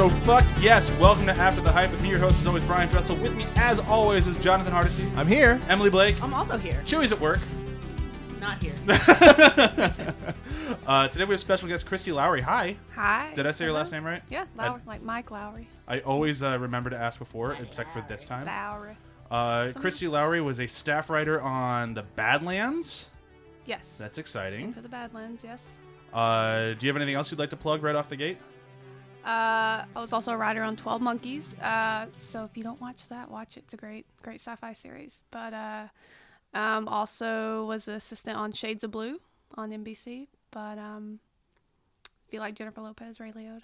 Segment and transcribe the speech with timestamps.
[0.00, 0.90] So fuck yes.
[0.92, 3.16] Welcome to After the Hype with me, your host, is always Brian Dressel.
[3.16, 5.60] With me, as always, is Jonathan Hardesty, I'm here.
[5.68, 6.80] Emily Blake, I'm also here.
[6.86, 7.38] Chewie's at work.
[8.40, 8.72] Not here.
[10.86, 12.40] Uh, today we have special guest Christy Lowry.
[12.40, 12.76] Hi.
[12.94, 13.32] Hi.
[13.34, 14.22] Did I say your last name right?
[14.30, 15.68] Yeah, I- Lowry, like Mike Lowry.
[15.86, 18.46] I always uh, remember to ask before, except for this time.
[18.46, 18.96] Lowry.
[19.30, 23.10] Uh, Christy Lowry was a staff writer on The Badlands.
[23.66, 23.98] Yes.
[23.98, 24.72] That's exciting.
[24.72, 25.62] To the Badlands, yes.
[26.14, 28.38] Uh, do you have anything else you'd like to plug right off the gate?
[29.24, 31.54] Uh, I was also a writer on 12 Monkeys.
[31.60, 33.64] Uh, so if you don't watch that, watch it.
[33.64, 35.22] It's a great, great sci-fi series.
[35.30, 35.88] But uh,
[36.54, 39.20] um, also was an assistant on Shades of Blue
[39.56, 40.28] on NBC.
[40.50, 41.20] But um,
[42.26, 43.62] if you like Jennifer Lopez, Ray Liotta.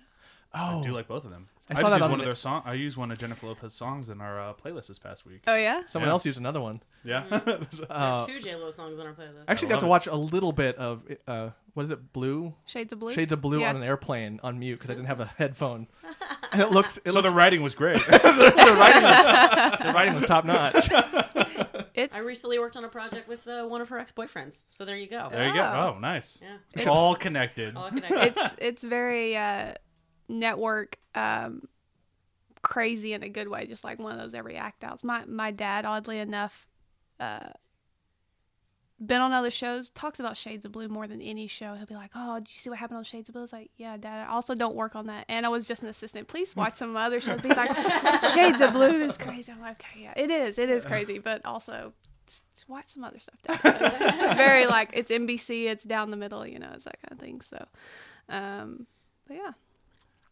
[0.52, 1.46] I Oh, do like both of them.
[1.68, 2.62] I I, saw just that used on one the- of their song.
[2.64, 5.42] I used one of Jennifer Lopez's songs in our uh, playlist this past week.
[5.46, 5.82] Oh yeah.
[5.86, 6.12] someone Yeah.
[6.12, 6.80] else used another one.
[7.04, 7.24] Yeah.
[7.28, 7.58] There
[7.90, 9.44] Uh, are two J Lo songs on our playlist.
[9.48, 9.88] I actually I got to it.
[9.90, 12.12] watch a little bit of uh, what is it?
[12.12, 13.12] Blue Shades of Blue.
[13.12, 13.70] Shades of Blue Yeah.
[13.70, 15.88] on an airplane on mute because I didn't have a headphone,
[16.52, 16.98] and it looked.
[17.04, 17.98] It so the writing was great.
[18.06, 20.88] the writing was, the writing was top notch.
[21.94, 24.64] It's I recently worked on a project with uh, one of her ex boyfriends.
[24.68, 25.28] So there you go.
[25.30, 25.62] there you go.
[25.62, 25.94] Oh.
[25.96, 26.40] Oh, nice.
[26.42, 26.56] Yeah.
[26.74, 27.74] It's all connected.
[27.74, 28.34] All connected.
[28.36, 29.72] it's it's very uh,
[30.28, 31.68] network um,
[32.62, 35.04] crazy in a good way, just like one of those every act outs.
[35.04, 36.66] My my dad, oddly enough,
[37.20, 37.50] uh,
[39.04, 41.74] been on other shows, talks about Shades of Blue more than any show.
[41.74, 43.52] He'll be like, "Oh, did you see what happened on Shades of Blue?" I was
[43.52, 44.26] like, "Yeah, Dad.
[44.26, 46.28] I also don't work on that." And I was just an assistant.
[46.28, 47.40] Please watch some other shows.
[47.40, 47.74] He's like,
[48.34, 50.58] "Shades of Blue is crazy." I'm like, "Okay, yeah, it is.
[50.58, 51.92] It is crazy, but also."
[52.26, 53.40] just Watch some other stuff.
[53.42, 53.60] Dad.
[53.62, 55.66] it's very like it's NBC.
[55.66, 56.44] It's down the middle.
[56.44, 57.40] You know, it's that kind of thing.
[57.40, 57.64] So,
[58.28, 58.88] um,
[59.28, 59.52] but yeah,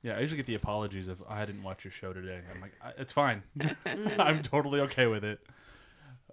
[0.05, 2.39] Yeah, I usually get the apologies of I didn't watch your show today.
[2.55, 3.43] I'm like, "I- it's fine.
[4.19, 5.41] I'm totally okay with it.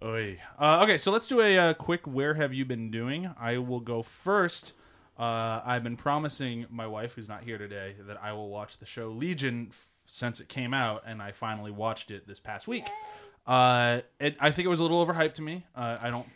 [0.03, 0.39] Oy.
[0.59, 3.79] Uh, okay, so let's do a uh, quick "Where have you been doing?" I will
[3.79, 4.73] go first.
[5.17, 8.85] Uh, I've been promising my wife, who's not here today, that I will watch the
[8.85, 12.89] show Legion f- since it came out, and I finally watched it this past week.
[13.47, 15.65] Uh, it, I think it was a little overhyped to me.
[15.75, 16.27] Uh, I don't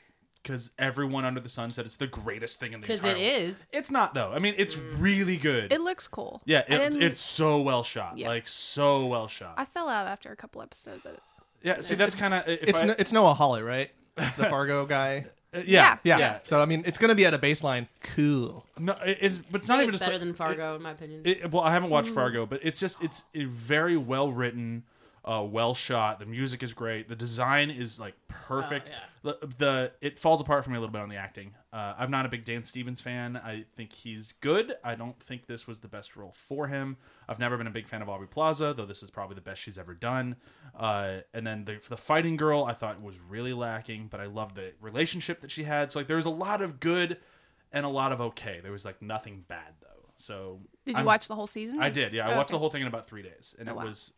[0.46, 3.20] because everyone under the sun said it's the greatest thing in the Because entire it
[3.20, 3.42] world.
[3.50, 3.68] is.
[3.74, 4.32] It's not though.
[4.32, 5.74] I mean, it's really good.
[5.74, 6.42] it looks cool.
[6.46, 8.18] Yeah, I it, didn't- it's so well shot.
[8.20, 8.28] Yeah.
[8.28, 9.56] Like so well shot.
[9.58, 11.20] I fell out after a couple episodes of it.
[11.64, 13.90] yeah, see that's kind of It's I, no, it's Noah Hawley, right?
[14.16, 15.26] The Fargo guy.
[15.54, 16.18] uh, yeah, Yeah.
[16.20, 16.40] yeah.
[16.44, 17.88] So I mean, it's gonna be at a baseline.
[18.16, 18.66] Cool.
[18.78, 20.92] No, it- it's but it's not even it's just better like- than Fargo, in my
[20.92, 21.22] opinion.
[21.26, 24.84] It, it- well, I haven't watched Fargo, but it's just it's a very well written,
[25.26, 26.20] uh, well shot.
[26.20, 27.08] The music is great.
[27.10, 28.90] The design is like perfect.
[28.94, 31.54] Oh, the, the it falls apart for me a little bit on the acting.
[31.74, 33.36] Uh, I'm not a big Dan Stevens fan.
[33.36, 34.74] I think he's good.
[34.84, 36.96] I don't think this was the best role for him.
[37.28, 39.62] I've never been a big fan of Aubrey Plaza, though this is probably the best
[39.62, 40.36] she's ever done.
[40.74, 44.54] Uh, and then the the fighting girl, I thought was really lacking, but I love
[44.56, 45.92] the relationship that she had.
[45.92, 47.18] So like, there was a lot of good
[47.74, 48.60] and a lot of okay.
[48.62, 49.88] There was like nothing bad though.
[50.16, 51.82] So Did you I'm- watch the whole season?
[51.82, 52.28] I did, yeah.
[52.30, 53.86] I Oh, watched the whole thing in about three days, and Oh, it wow.
[53.86, 54.14] was.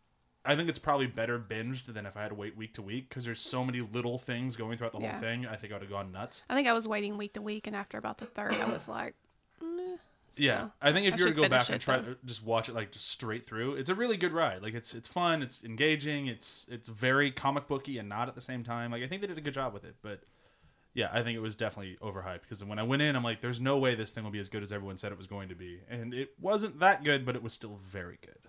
[0.50, 3.08] I think it's probably better binged than if I had to wait week to week
[3.10, 5.12] because there's so many little things going throughout the Yeah.
[5.12, 5.46] whole thing.
[5.46, 6.42] I think I would have gone nuts.
[6.48, 8.88] I think I was waiting week to week, and after about the third, I was
[8.88, 9.14] like,
[9.60, 9.96] meh.
[10.36, 12.68] yeah, I think if I you were to go back and try to just watch
[12.70, 14.62] it like just straight through, it's a really good ride.
[14.62, 18.40] Like it's it's fun, it's engaging, it's it's very comic booky and not at the
[18.40, 18.90] same time.
[18.90, 20.22] Like I think they did a good job with it, but
[20.94, 23.60] yeah, I think it was definitely overhyped because when I went in, I'm like, there's
[23.60, 25.54] no way this thing will be as good as everyone said it was going to
[25.54, 28.47] be, and it wasn't that good, but it was still very good.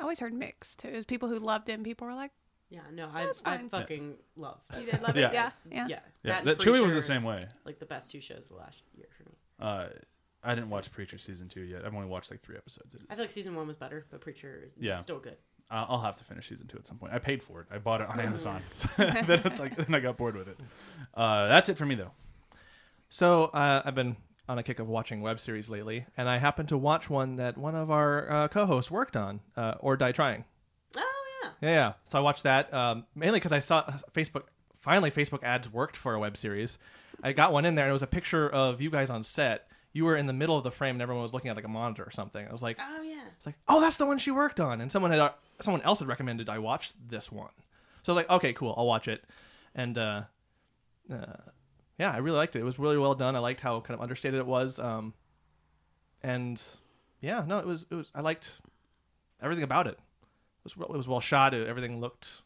[0.00, 0.90] I always heard mixed too.
[0.90, 2.30] was people who loved it, and people were like,
[2.70, 3.68] yeah, no, I, That's I fine.
[3.68, 4.60] fucking love.
[4.78, 5.28] "You did love Yeah.
[5.28, 5.98] it, yeah, yeah." Yeah.
[6.22, 7.46] Yeah, and that Chewie was the same way.
[7.64, 9.36] Like the best two shows of the last year for me.
[9.60, 9.88] Uh,
[10.42, 11.84] I didn't watch Preacher season two yet.
[11.84, 12.94] I've only watched like three episodes.
[12.94, 14.96] It is- I feel like season one was better, but Preacher is Yeah.
[14.96, 15.36] still good.
[15.70, 17.12] Uh, I'll have to finish season two at some point.
[17.12, 17.66] I paid for it.
[17.70, 18.62] I bought it on Amazon.
[18.96, 20.58] then, it's like, then I got bored with it.
[21.14, 22.12] Uh, that's it for me though.
[23.08, 24.16] So uh, I've been
[24.50, 27.56] on a kick of watching web series lately, and I happened to watch one that
[27.56, 30.44] one of our uh, co-hosts worked on, uh, or Die Trying.
[30.96, 31.00] Oh,
[31.44, 31.50] yeah.
[31.62, 31.92] Yeah, yeah.
[32.04, 34.44] So I watched that um, mainly because I saw Facebook.
[34.80, 36.78] Finally, Facebook ads worked for a web series.
[37.22, 39.68] I got one in there, and it was a picture of you guys on set.
[39.92, 41.68] You were in the middle of the frame, and everyone was looking at like a
[41.68, 42.46] monitor or something.
[42.46, 43.22] I was like, Oh, yeah.
[43.36, 45.30] it's like, oh, that's the one she worked on, and someone had uh,
[45.60, 47.50] someone else had recommended I watch this one.
[48.02, 49.22] So I was like, okay, cool, I'll watch it,
[49.74, 50.22] and uh,
[51.12, 51.16] uh,
[52.00, 52.60] yeah, I really liked it.
[52.60, 53.36] It was really well done.
[53.36, 55.12] I liked how kind of understated it was, um,
[56.22, 56.60] and
[57.20, 58.10] yeah, no, it was it was.
[58.14, 58.58] I liked
[59.42, 59.98] everything about it.
[60.64, 61.52] It was it was well shot.
[61.52, 62.40] It, everything looked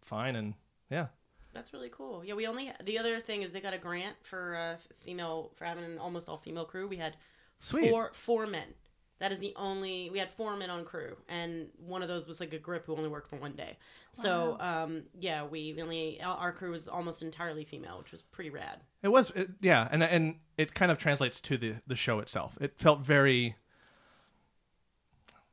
[0.00, 0.54] fine, and
[0.90, 1.06] yeah,
[1.52, 2.24] That's really cool.
[2.24, 5.64] Yeah, we only the other thing is they got a grant for uh, female for
[5.64, 6.86] having an almost all female crew.
[6.86, 7.16] We had
[7.58, 7.90] Sweet.
[7.90, 8.74] four four men.
[9.20, 12.40] That is the only we had four men on crew, and one of those was
[12.40, 13.76] like a grip who only worked for one day.
[14.12, 18.50] So um, yeah, we only our our crew was almost entirely female, which was pretty
[18.50, 18.80] rad.
[19.02, 22.56] It was, it, yeah, and and it kind of translates to the the show itself.
[22.62, 23.56] It felt very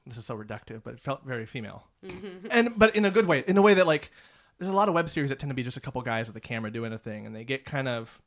[0.06, 1.88] this is so reductive, but it felt very female,
[2.50, 4.12] and but in a good way, in a way that like
[4.60, 6.36] there's a lot of web series that tend to be just a couple guys with
[6.36, 8.22] a camera doing a thing, and they get kind of,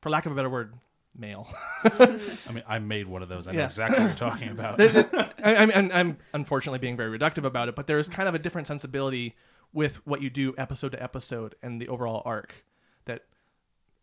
[0.00, 0.74] for lack of a better word,
[1.16, 1.48] male.
[1.84, 3.46] I mean, I made one of those.
[3.48, 3.66] I know Yeah.
[3.66, 4.80] exactly what you're talking about.
[4.80, 8.34] I, I'm, I'm, I'm unfortunately being very reductive about it, but there is kind of
[8.34, 9.36] a different sensibility
[9.72, 12.64] with what you do episode to episode and the overall arc.
[13.04, 13.24] That,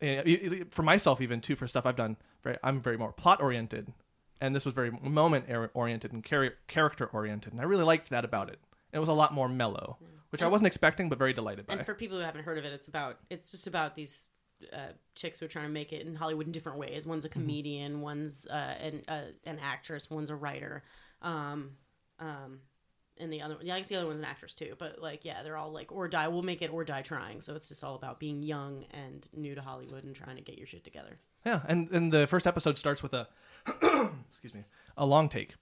[0.01, 3.91] eh, for myself, even too, for stuff I've done, very, I'm very more plot oriented,
[4.41, 8.09] and this was very moment er- oriented and char- character oriented, and I really liked
[8.09, 8.59] that about it.
[8.93, 9.97] It was a lot more mellow,
[10.29, 11.73] which I wasn't expecting, but very delighted by.
[11.75, 14.27] And for people who haven't heard of it, it's about it's just about these
[14.73, 17.05] uh, chicks who are trying to make it in Hollywood in different ways.
[17.05, 20.83] One's a comedian, one's uh, an uh, an actress, one's a writer,
[21.21, 21.71] um,
[22.19, 22.59] um,
[23.17, 24.75] and the other yeah, I guess the other one's an actress too.
[24.77, 26.27] But like yeah, they're all like or die.
[26.27, 27.41] We'll make it or die trying.
[27.41, 30.57] So it's just all about being young and new to Hollywood and trying to get
[30.57, 31.19] your shit together.
[31.45, 33.27] Yeah, and and the first episode starts with a
[34.29, 34.65] excuse me,
[34.97, 35.55] a long take.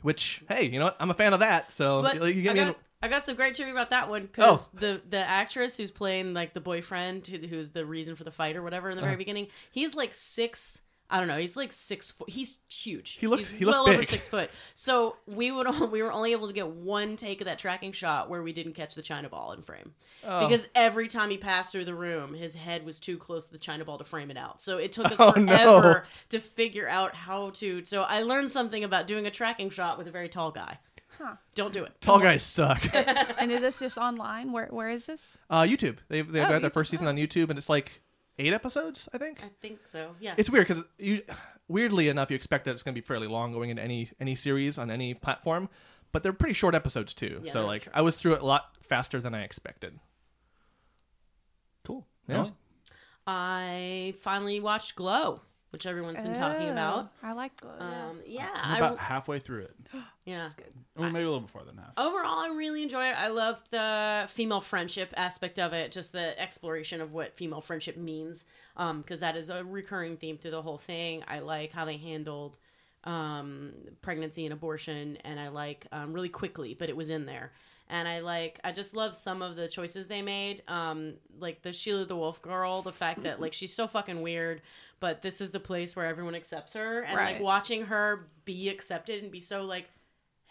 [0.00, 0.96] Which, hey, you know what?
[1.00, 1.72] I'm a fan of that.
[1.72, 4.22] So But you, get I me got, I got some great trivia about that one
[4.22, 4.78] because Oh.
[4.80, 8.56] the the actress who's playing like the boyfriend who, who's the reason for the fight
[8.56, 9.18] or whatever in the very Uh-huh.
[9.18, 10.82] beginning, he's like six.
[11.10, 11.38] I don't know.
[11.38, 12.28] He's like six foot.
[12.28, 13.12] He's huge.
[13.12, 14.50] He looks- He's he looked well over six foot.
[14.74, 18.28] So we would we were only able to get one take of that tracking shot
[18.28, 20.46] where we didn't catch the china ball in frame Oh.
[20.46, 23.58] because every time he passed through the room, his head was too close to the
[23.58, 24.60] china ball to frame it out.
[24.60, 26.02] So it took us Oh, forever no.
[26.28, 27.82] to figure out how to.
[27.86, 30.78] So I learned something about doing a tracking shot with a very tall guy.
[31.18, 31.34] Huh.
[31.56, 31.92] Don't do it.
[32.00, 32.82] tall guys suck.
[32.94, 34.52] and is this just online?
[34.52, 35.36] Where where is this?
[35.50, 35.98] uh, YouTube.
[36.08, 36.74] They've they've Oh, got their YouTube.
[36.74, 38.00] first season on YouTube, and it's like
[38.38, 39.42] eight episodes, I think.
[39.42, 40.14] I think so.
[40.20, 40.34] Yeah.
[40.36, 41.22] It's weird because you,
[41.66, 44.34] weirdly enough, you expect that it's going to be fairly long going into any any
[44.36, 45.68] series on any platform,
[46.12, 47.40] but they're pretty short episodes too.
[47.42, 47.96] Yeah, so they're like, short.
[47.96, 49.98] I was through it a lot faster than I expected.
[51.84, 52.06] cool.
[52.28, 52.34] Yeah.
[52.36, 52.52] Emily?
[53.26, 57.12] I finally watched Glow, which everyone's been talking Oh, about.
[57.22, 57.72] I like Glow.
[57.78, 58.08] yeah.
[58.08, 59.76] Um, yeah, I'm I, about halfway through it.
[60.24, 60.42] yeah.
[60.42, 60.72] That's good.
[60.96, 61.92] Or maybe a little before than half.
[61.96, 63.14] Overall, I really enjoy it.
[63.16, 67.96] I loved the female friendship aspect of it, just the exploration of what female friendship
[67.96, 71.22] means, because that is a recurring theme through the whole thing.
[71.28, 72.58] I like how they handled
[73.04, 73.72] um,
[74.02, 77.52] pregnancy and abortion, and I like um, really quickly, but it was in there.
[77.88, 80.62] And I like, I just love some of the choices they made.
[80.68, 84.60] Um, like the Sheila the Wolf girl, the fact that like she's so fucking weird,
[85.00, 89.22] but this is the place where everyone accepts her, and like watching her be accepted
[89.22, 89.88] and be so like,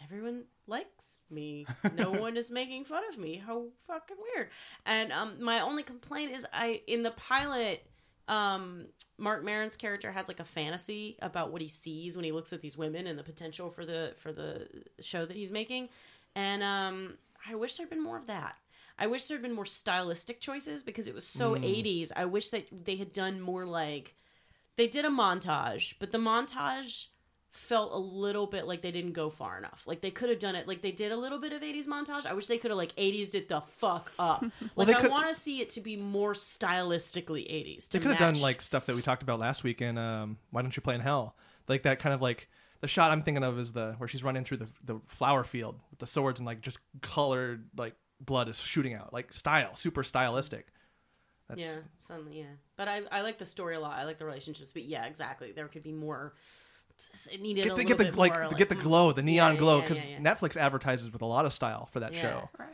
[0.04, 1.66] everyone likes me.
[1.95, 3.42] No one is making fun of me.
[3.45, 4.50] How fucking weird.
[4.86, 7.86] And um, my only complaint is I in the pilot.
[8.28, 8.88] Um,
[9.18, 12.62] Marc Maron's character has like a fantasy about what he sees when he looks at
[12.62, 14.68] these women and the potential for the for the
[15.00, 15.88] show that he's making,
[16.36, 17.13] and um,
[17.49, 18.55] I wish there'd been more of that.
[18.99, 22.11] I wish there'd been more stylistic choices because it was so 80s.
[22.15, 24.15] I wish that they had done more like
[24.75, 27.07] they did a montage, but the montage
[27.51, 29.83] felt a little bit like they didn't go far enough.
[29.85, 32.25] Like they could have done it like they did a little bit of 80s montage.
[32.25, 34.44] I wish they could have like 80s did the fuck up.
[34.75, 37.89] like they I want to see it to be more stylistically 80s.
[37.89, 40.61] They could have done like stuff that we talked about last week in um, Why
[40.61, 41.35] Don't You Play in Hell?
[41.67, 42.49] Like that kind of like
[42.81, 45.79] the shot I'm thinking of is the where she's running through the the flower field
[45.89, 50.03] with the swords and like just colored like blood is shooting out like style super
[50.03, 50.68] stylistic.
[51.47, 52.44] That's, Yeah, some yeah.
[52.75, 53.97] But I I like the story a lot.
[53.97, 55.52] I like the relationships, but yeah, exactly.
[55.54, 56.33] There could be more
[57.31, 59.11] it needed Get a the, little get the bit like, more, to get the glow,
[59.11, 60.19] the neon yeah, glow, yeah, because yeah, yeah.
[60.19, 62.21] Netflix advertises with a lot of style for that Yeah.
[62.21, 62.49] show.
[62.57, 62.69] Right.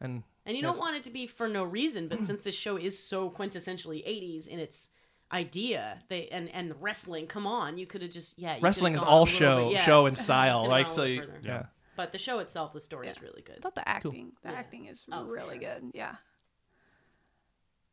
[0.00, 0.74] And And you Yes.
[0.74, 4.04] don't want it to be for no reason, but since this show is so quintessentially
[4.06, 4.90] 80s in its
[5.32, 9.02] idea, they and and wrestling, come on, you could have just yeah, you wrestling is
[9.02, 9.82] all show, bit- yeah.
[9.84, 10.86] show and style, Could've right?
[10.86, 11.40] gone So you- further.
[11.42, 11.62] yeah.
[11.96, 13.58] But the show itself, the story is really good.
[13.58, 14.58] I thought the acting, the Yeah.
[14.58, 15.74] acting is Oh, really sure.
[15.74, 15.90] good.
[15.94, 16.16] Yeah.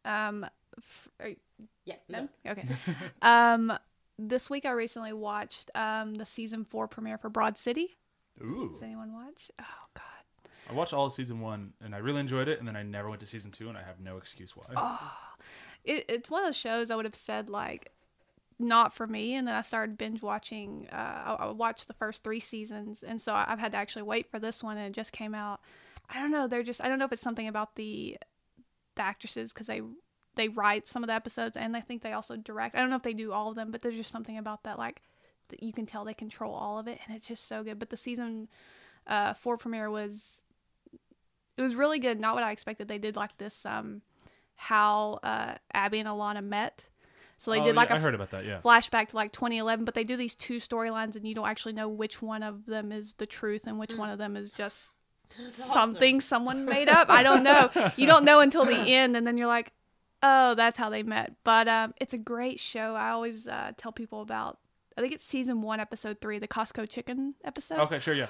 [0.06, 0.46] Um,
[0.78, 1.36] f- are you
[1.86, 1.96] Yeah.
[2.10, 2.30] done?
[2.48, 2.68] Okay.
[3.22, 3.72] um,
[4.18, 7.98] this week I recently watched um the season four premiere for Broad City.
[8.42, 8.70] Ooh.
[8.74, 9.52] Does anyone watch?
[9.60, 10.04] Oh God.
[10.70, 13.10] I watched all of season one and I really enjoyed it, and then I never
[13.10, 14.66] went to season two, and I have no excuse why.
[14.76, 15.12] Oh.
[15.84, 17.92] It, it's one of those shows I would have said like
[18.60, 20.88] not for me, and then I started binge watching.
[20.92, 24.30] Uh, I, I watched the first three seasons, and so I've had to actually wait
[24.30, 25.62] for this one, and it just came out.
[26.10, 26.48] I don't know.
[26.48, 28.18] They're just I don't know if it's something about the
[28.96, 29.82] the actresses because they
[30.36, 32.76] they write some of the episodes, and I think they also direct.
[32.76, 34.78] I don't know if they do all of them, but there's just something about that
[34.78, 35.02] like
[35.50, 37.80] that you can tell they control all of it, and it's just so good.
[37.80, 38.48] But the season
[39.08, 40.42] uh, four premiere was
[41.58, 42.20] it was really good.
[42.20, 42.88] Not what I expected.
[42.88, 44.02] They did like this um
[44.62, 46.88] how uh, Abbi and Ilana met.
[47.38, 48.46] So they Oh, did like yeah, a I heard about that.
[48.46, 48.60] Yeah.
[48.64, 51.90] flashback to like 2011, but they do these two storylines, and you don't actually know
[51.90, 54.92] which one of them is the truth and which one of them is just
[55.38, 55.74] That's awesome.
[55.74, 57.10] something someone made up.
[57.10, 57.72] I don't know.
[57.98, 59.72] You don't know until the end, and then you're like,
[60.22, 61.34] oh, that's how they met.
[61.44, 62.94] But um, it's a great show.
[62.96, 64.60] I always uh, tell people about.
[64.96, 67.80] I think it's season one, episode three, the Costco chicken episode.
[67.80, 68.28] Okay, sure, yeah.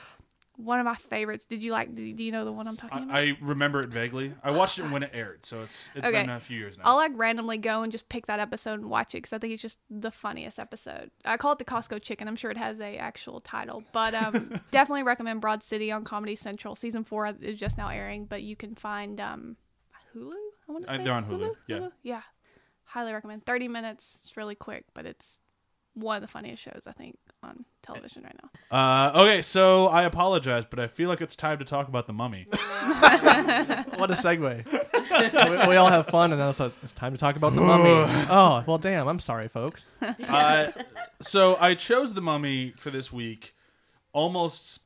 [0.63, 1.45] One of my favorites.
[1.45, 1.93] Did you like?
[1.95, 3.15] Do you know the one I'm talking about?
[3.15, 4.33] I, I remember it vaguely.
[4.43, 6.21] I watched it when it aired, so it's it's Okay.
[6.21, 6.83] been a few years now.
[6.85, 9.53] I'll like randomly go and just pick that episode and watch it because I think
[9.53, 11.11] it's just the funniest episode.
[11.25, 12.27] I call it the Costco Chicken.
[12.27, 16.35] I'm sure it has a actual title, but um, definitely recommend Broad City on Comedy
[16.35, 16.75] Central.
[16.75, 19.57] Season four is just now airing, but you can find um,
[20.15, 20.31] Hulu.
[20.67, 21.87] I want to Uh, say they're on Hulu, yeah.
[22.03, 22.21] yeah.
[22.85, 23.45] Highly recommend.
[23.45, 24.19] Thirty minutes.
[24.23, 25.41] It's really quick, but it's
[25.93, 28.77] one of the funniest shows I think on television right now.
[28.77, 32.13] Uh, okay, so I apologize, but I feel like it's time to talk about the
[32.13, 32.47] Mummy.
[34.01, 34.65] What a segue.
[35.61, 37.89] we, we all have fun, and then it's, it's time to talk about the mummy.
[38.29, 39.07] oh, well, damn.
[39.07, 39.91] I'm sorry, folks.
[40.27, 40.71] uh,
[41.19, 43.53] so I chose the Mummy for this week,
[44.11, 44.81] almost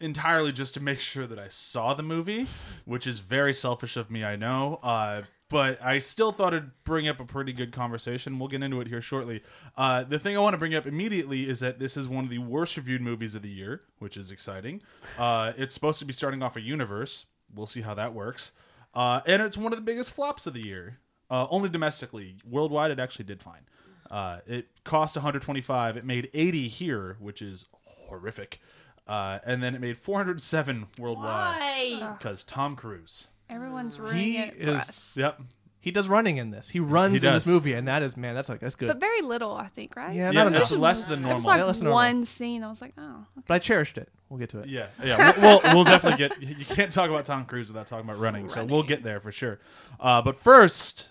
[0.00, 2.46] entirely just to make sure that I saw the movie,
[2.86, 4.80] which is very selfish of me, I know.
[4.82, 8.38] Uh, but I still thought it'd bring up a pretty good conversation.
[8.38, 9.42] We'll get into it here shortly.
[9.76, 12.30] Uh, the thing I want to bring up immediately is that this is one of
[12.30, 14.82] the worst reviewed movies of the year, which is exciting.
[15.18, 17.26] Uh, it's supposed to be starting off a universe.
[17.54, 18.52] We'll see how that works.
[18.94, 20.98] Uh, and it's one of the biggest flops of the year.
[21.30, 23.62] Uh, only domestically, worldwide, it actually did fine.
[24.10, 25.96] Uh, it cost 125.
[25.96, 28.60] It made 80 here, which is horrific.
[29.06, 32.14] Uh, and then it made 407 worldwide Why?
[32.18, 33.28] because Tom Cruise.
[33.50, 35.16] Everyone's running He it for is- us.
[35.16, 35.40] Yep.
[35.78, 36.68] He does running in this.
[36.68, 38.88] He runs He in this movie, and that is, man, that's like, that's good.
[38.88, 40.12] But very little, I think, right?
[40.12, 40.82] Yeah, Yeah, not it's enough.
[40.82, 41.36] less than There normal.
[41.36, 41.96] was like Yeah, less than normal.
[41.98, 42.64] one scene.
[42.64, 44.08] I was like, oh, But I cherished it.
[44.28, 44.68] We'll get to it.
[44.68, 45.32] Yeah, yeah.
[45.40, 46.42] We'll, we'll, we'll definitely get.
[46.42, 49.30] You can't talk about Tom Cruise without talking about running, so we'll get there for
[49.30, 49.60] sure.
[50.00, 51.08] Uh, but first,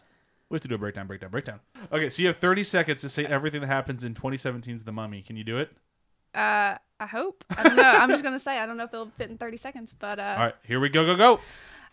[0.50, 1.62] we have to do a breakdown, breakdown, breakdown.
[1.94, 5.22] Okay, so you have 30 seconds to say everything that happens in 2017's The Mummy.
[5.22, 5.72] Can you do it?
[6.34, 7.46] Uh, I hope.
[7.58, 7.84] I don't know.
[7.84, 10.36] I'm just gonna say I don't know if it'll fit in 30 seconds, but uh,
[10.38, 11.40] All right, here we go, go, go.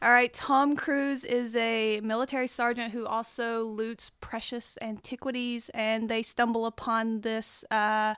[0.03, 0.33] All right.
[0.33, 7.21] Tom Cruise is a military sergeant who also loots precious antiquities, and they stumble upon
[7.21, 8.17] this uh,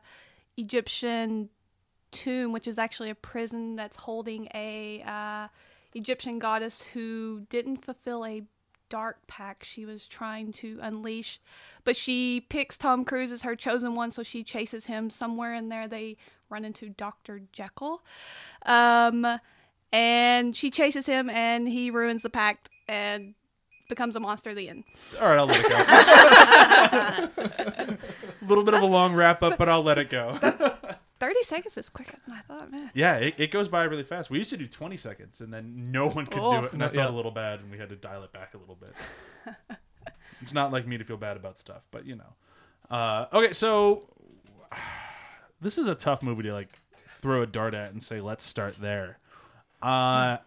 [0.57, 1.50] Egyptian
[2.11, 5.49] tomb, which is actually a prison that's holding a uh,
[5.95, 8.45] Egyptian goddess who didn't fulfill a
[8.88, 11.38] dark pact she was trying to unleash.
[11.85, 15.11] But she picks Tom Cruise as her chosen one, so she chases him.
[15.11, 16.17] Somewhere in there, they
[16.49, 17.43] run into Dr.
[17.53, 18.03] Jekyll.
[18.64, 19.26] Um,
[19.95, 23.35] and she chases him, and he ruins the pact and
[23.89, 24.83] becomes a monster at the end.
[25.21, 25.69] All right, I'll let it
[27.37, 27.43] go.
[28.29, 30.39] it's a little bit of a long wrap up, but I'll let it go.
[31.21, 32.91] 30 seconds is quicker than I thought, man.
[32.93, 34.31] Yeah, it, it goes by really fast.
[34.31, 36.61] We used to do 20 seconds, and then no one could Oh.
[36.61, 37.09] do it, and I felt yeah.
[37.09, 38.95] a little bad, and we had to dial it back a little bit.
[40.43, 42.35] it's not like me to feel bad about stuff, but you know.
[42.91, 44.09] Uh, okay, so
[45.61, 46.71] this is a tough movie to like
[47.07, 49.19] throw a dart at and say, let's start there.
[49.85, 50.38] Uh,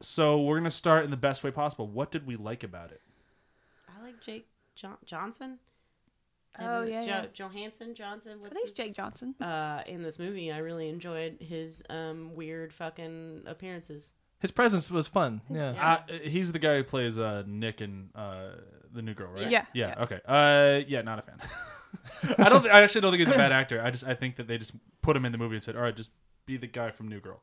[0.00, 1.86] so we're gonna start in the best way possible.
[1.86, 3.00] What did we like about it?
[3.88, 5.58] I like Jake jo- Johnson.
[6.58, 7.26] Oh, yeah, jo- yeah.
[7.32, 8.32] Johansson Johnson.
[8.32, 9.34] I What's think it's Jake Johnson.
[9.40, 14.12] uh, in this movie, I really enjoyed his um, weird fucking appearances.
[14.40, 15.40] His presence was fun.
[15.48, 15.98] Yeah.
[16.10, 18.50] Uh, he's the guy who plays uh, Nick in uh,
[18.92, 19.48] the New Girl, right?
[19.48, 19.70] Yes.
[19.72, 19.94] Yeah.
[19.96, 20.02] Yeah.
[20.02, 20.20] Okay.
[20.26, 21.38] Uh, yeah, not a fan.
[22.38, 22.66] I don't.
[22.66, 23.80] I actually don't think he's a bad actor.
[23.80, 25.82] I just I think that they just put him in the movie and said, "All
[25.82, 26.10] right, just
[26.44, 27.40] be the guy from New Girl."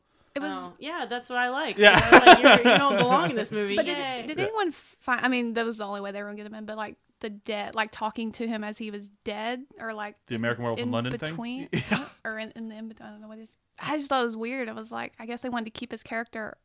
[0.79, 0.85] It.
[0.85, 1.77] Yeah, that's what I like.
[1.77, 1.99] Yeah.
[2.01, 3.75] I was like, You're, you don't belong in this movie.
[3.75, 4.23] But Yay.
[4.27, 5.21] did, did anyone find?
[5.23, 6.65] I mean, that was the only way they were gonna get him in.
[6.65, 10.35] But like the dead, like talking to him as he was dead, or like The
[10.35, 11.29] American Werewolf in in London thing?
[11.31, 11.69] between,
[12.25, 13.07] or in, in the in between.
[13.07, 13.55] I don't know what it is.
[13.81, 14.69] I just thought it was weird.
[14.69, 16.57] I was like, I guess they wanted to keep his character.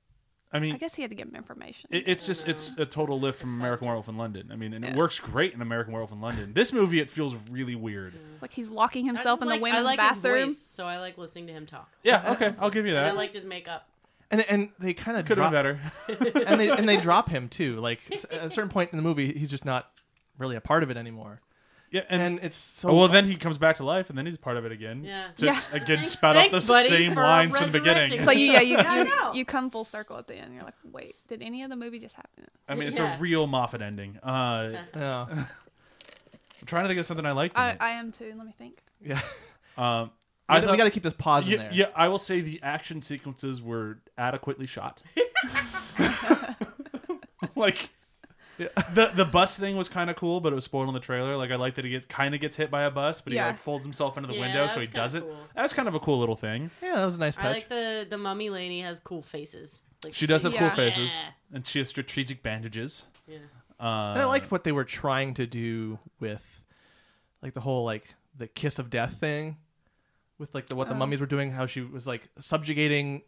[0.52, 1.90] I mean, I guess he had to give him information.
[1.92, 3.86] it, it's just it's a total lift from American faster.
[3.86, 4.50] Werewolf in London.
[4.52, 6.52] I mean, and it works great in American Werewolf in London.
[6.52, 8.14] This movie, it feels really weird.
[8.40, 10.36] like he's locking himself just in like, the women's I like bathroom.
[10.36, 11.90] his voice, so I like listening to him talk.
[12.04, 12.32] Yeah.
[12.34, 13.88] Okay, I'll give you And I liked his makeup.
[14.40, 15.64] And and they kind of Could have drop
[16.08, 16.42] been better.
[16.46, 17.76] and they and they drop him too.
[17.80, 18.00] Like
[18.30, 19.90] at a certain point in the movie, he's just not
[20.38, 21.40] really a part of it anymore.
[21.90, 24.26] Yeah, and, And it's so oh, well, then he comes back to life, and then
[24.26, 25.04] he's part of it again.
[25.04, 25.28] Yeah.
[25.36, 25.60] To Yeah.
[25.72, 28.02] again Thanks- spout out thanks, the buddy, same for lines from the beginning.
[28.10, 29.32] resurrecting So you, yeah, you, you, know.
[29.32, 30.52] you come full circle at the end.
[30.54, 32.48] You're like, wait, did any of the movie just happen?
[32.68, 33.16] I mean, it's Yeah.
[33.16, 34.18] a real Moffat ending.
[34.24, 35.26] Uh, yeah.
[35.28, 37.56] I'm trying to think of something I liked.
[37.56, 37.76] I.
[37.78, 38.32] I am too.
[38.36, 38.78] Let me think.
[39.00, 39.20] yeah.
[39.76, 40.10] Um,
[40.48, 41.70] I I we got to keep this pause in yeah, there.
[41.72, 45.02] yeah, I will say the action sequences were adequately shot.
[47.56, 47.88] like
[48.58, 51.36] the the bus thing was kind of cool, but it was spoiled in the trailer.
[51.36, 53.38] Like I like that he gets kind of gets hit by a bus, but he
[53.38, 55.30] like folds himself into the Yeah, window, so he does kinda it.
[55.30, 55.62] cool.
[55.62, 56.70] was kind of a cool little thing.
[56.82, 57.44] Yeah, that was a nice touch.
[57.46, 59.84] I like the the mummy lady has cool faces.
[60.04, 61.30] Like She does have cool faces, Yeah.
[61.56, 63.06] and she has strategic bandages.
[63.26, 63.38] Yeah.
[63.80, 66.64] Uh, and I liked what they were trying to do with,
[67.42, 69.56] like the whole like the kiss of death thing,
[70.38, 70.98] with like the what the Oh.
[70.98, 71.50] mummies were doing.
[71.52, 73.22] How she was like subjugating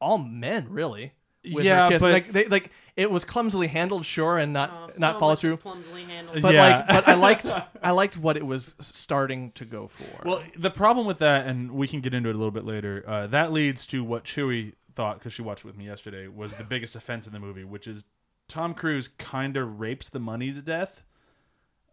[0.00, 1.12] all men really
[1.52, 2.02] with Yeah, her kiss.
[2.02, 5.32] but- like they like it was clumsily handled, sure, and not Oh, not so follow
[5.32, 5.56] much was through.
[5.58, 6.40] clumsily handled.
[6.42, 6.76] But Yeah.
[6.78, 7.46] like, but I liked
[7.82, 10.26] I liked what it was starting to go for.
[10.28, 13.04] Well, the problem with that, and we can get into it a little bit later,
[13.06, 16.52] uh, that leads to what Chewie thought, because she watched it with me yesterday, was
[16.52, 18.04] the biggest offense in the movie, which is
[18.48, 21.02] Tom Cruise kind of rapes the money to death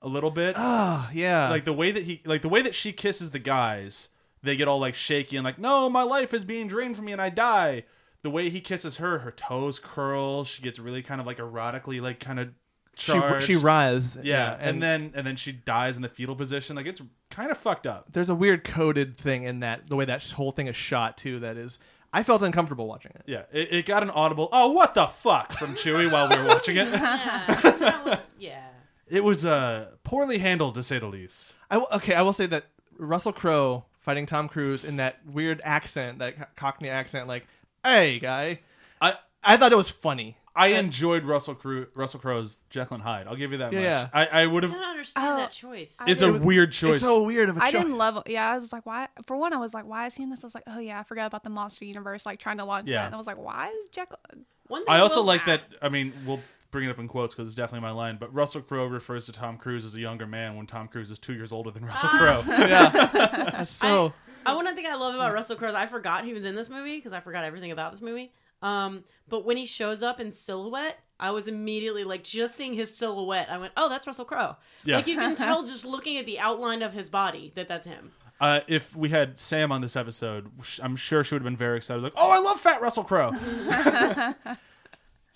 [0.04, 0.54] a little bit.
[0.58, 4.10] ah, yeah, like the way that he, like the way that she kisses the guys,
[4.44, 7.12] they get all like shaky and like, no, my life is being drained from me
[7.12, 7.84] and I die.
[8.24, 10.44] The way he kisses her, her toes curl.
[10.44, 12.50] She gets really kind of like erotically, like kind of
[12.96, 13.46] she charged.
[13.48, 14.18] she rise.
[14.22, 16.76] yeah, and, then and then she dies in the fetal position.
[16.76, 18.12] Like it's kind of fucked up.
[18.12, 21.40] there's a weird coded thing in that the way that whole thing is shot too.
[21.40, 21.80] That is,
[22.14, 23.24] I felt uncomfortable watching it.
[23.26, 24.50] Yeah, it, it got an audible.
[24.52, 26.88] Oh, what the fuck from Chewie while we were watching it.
[26.92, 28.68] yeah, that was, yeah.
[29.08, 31.54] It was uh, poorly handled to say the least.
[31.70, 32.66] I w- okay, I will say that
[32.98, 37.46] Russell Crowe fighting Tom Cruise in that weird accent, that Cockney accent, like,
[37.84, 38.60] "Hey, guy,"
[39.02, 40.38] I I thought it was funny.
[40.54, 43.26] I enjoyed Russell Crowe Russell Crowe's Jekyll and Hyde.
[43.26, 44.28] I'll give you that Yeah, much.
[44.34, 44.76] I, I would I have.
[44.76, 45.98] don't understand Oh, that choice.
[46.06, 46.96] It's a didn't- weird choice.
[46.96, 47.80] It's so weird of a I choice.
[47.80, 48.22] I didn't love.
[48.28, 49.08] Yeah, I was like, why?
[49.28, 50.44] For one, I was like, why is he in this?
[50.44, 52.90] I was like, oh yeah, I forgot about the monster universe, like trying to launch
[52.90, 52.98] Yeah.
[52.98, 53.06] that.
[53.06, 54.20] And I was like, why is Jekyll?
[54.68, 55.62] One thing I also like that.
[55.82, 58.18] I mean, we'll bring it up in quotes because it's definitely my line.
[58.20, 61.20] But Russell Crowe refers to Tom Cruise as a younger man when Tom Cruise is
[61.20, 62.44] two years older than Russell Crowe.
[62.48, 64.14] yeah, so
[64.46, 66.70] I one thing I love about Russell Crowe is I forgot he was in this
[66.70, 68.32] movie because I forgot everything about this movie.
[68.62, 72.96] Um, but when he shows up in silhouette, I was immediately like just seeing his
[72.96, 73.50] silhouette.
[73.50, 74.98] I went, "Oh, that's Russell Crowe." Yeah.
[74.98, 78.12] Like you can tell just looking at the outline of his body that that's him.
[78.40, 80.50] Uh, if we had Sam on this episode,
[80.82, 82.02] I'm sure she would have been very excited.
[82.02, 83.32] Like, oh, I love fat Russell Crowe.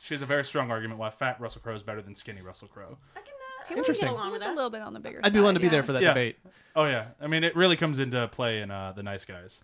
[0.06, 2.68] she has a very strong argument why fat Russell Crowe is better than skinny Russell
[2.68, 2.98] Crowe.
[3.16, 3.78] I can, uh, He I was, Interesting.
[3.80, 4.08] Interesting.
[4.10, 5.20] Get along he with was a little bit on the bigger.
[5.24, 6.10] I'd be willing to be there for that Yeah.
[6.10, 6.38] debate.
[6.76, 9.62] Oh yeah, I mean, it really comes into play in uh, the Nice Guys.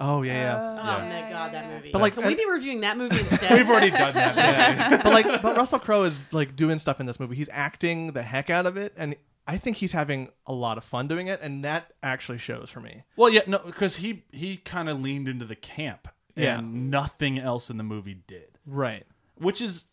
[0.00, 0.68] Oh yeah, yeah.
[0.70, 0.74] Oh
[1.06, 1.22] Yeah.
[1.24, 1.90] my god, that movie!
[1.92, 3.52] But, like, can we be reviewing that movie instead?
[3.52, 4.36] We've already done that.
[4.36, 5.02] Yeah.
[5.02, 7.34] but like, but Russell Crowe is like doing stuff in this movie.
[7.36, 9.16] He's acting the heck out of it, and
[9.46, 12.80] I think he's having a lot of fun doing it, and that actually shows for
[12.80, 13.02] me.
[13.16, 16.60] well, yeah, no, because he he kind of leaned into the camp, and Yeah.
[16.62, 19.04] nothing else in the movie did, Right.
[19.40, 19.84] Which is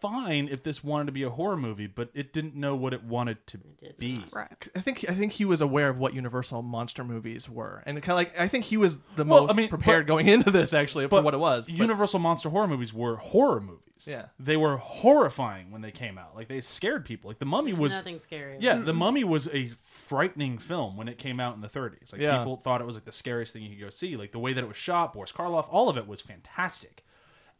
[0.00, 3.04] fine if this wanted to be a horror movie, but it didn't know what it
[3.04, 4.14] wanted to did be.
[4.14, 4.32] not.
[4.32, 4.68] Right.
[4.74, 8.12] I think I think he was aware of what Universal monster movies were, and kind
[8.12, 10.50] of like I think he was the Well, most I mean, prepared but- going into
[10.50, 11.68] this actually for what it was.
[11.70, 13.84] but- Universal monster horror movies were horror movies.
[14.06, 14.28] Yeah.
[14.38, 16.34] they were horrifying when they came out.
[16.34, 17.28] Like they scared people.
[17.28, 18.56] Like the Mummy There's was nothing scary.
[18.58, 22.10] Yeah, The Mummy was a frightening film when it came out in the 30s.
[22.10, 22.38] Like Yeah.
[22.38, 24.16] people thought it was like the scariest thing you could go see.
[24.16, 27.04] Like the way that it was shot, Boris Karloff, all of it was fantastic.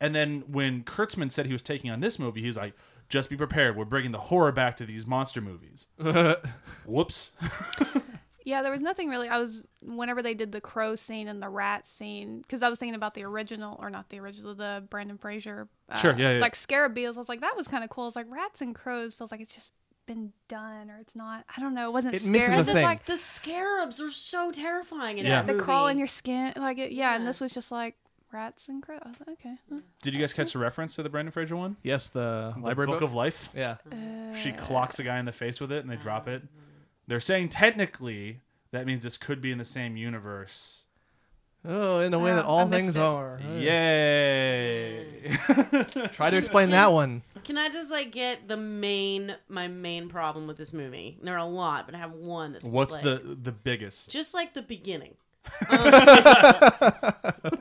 [0.00, 2.74] And then when Kurtzman said he was taking on this movie, he's like,
[3.08, 3.76] "Just be prepared.
[3.76, 5.86] We're bringing the horror back to these monster movies."
[6.86, 7.32] Whoops.
[8.42, 9.28] Yeah, there was nothing really.
[9.28, 12.78] I was whenever they did the crow scene and the rat scene because I was
[12.78, 15.68] thinking about the original or not the original, the Brendan Fraser.
[15.90, 16.40] Uh, Sure, yeah, yeah.
[16.40, 17.18] Like scarab beetles.
[17.18, 18.06] I was like, that was kind of cool.
[18.06, 19.72] It's like rats and crows feels like it's just
[20.06, 21.44] been done or it's not.
[21.54, 21.90] I don't know.
[21.90, 22.14] It wasn't.
[22.14, 22.32] It scary.
[22.32, 22.82] misses a It's thing.
[22.82, 25.36] like the scarabs are so terrifying in Yeah.
[25.42, 25.64] that they movie.
[25.64, 26.54] crawl in your skin.
[26.56, 27.94] Like it, yeah, and this was just like
[28.32, 29.00] rats and crows.
[29.04, 29.56] I was like, okay.
[29.70, 29.80] huh.
[30.02, 31.76] Did you guys catch the reference to the Brendan Fraser one?
[31.82, 33.08] yes, the The library Book book.
[33.08, 33.48] of Life.
[33.54, 33.76] yeah.
[34.40, 36.42] She clocks a guy in the face with it, and they drop it.
[37.06, 38.40] They're saying technically
[38.72, 40.84] that means this could be in the same universe.
[41.64, 43.02] Oh, in the way Oh, that I all missed things it.
[43.02, 43.38] are.
[43.58, 45.06] Yay!
[46.14, 47.22] Try to explain that one.
[47.44, 51.18] Can I just like get the main my main problem with this movie?
[51.22, 54.10] There are a lot, but I have one that's What's like, the the biggest?
[54.10, 55.14] just like the beginning.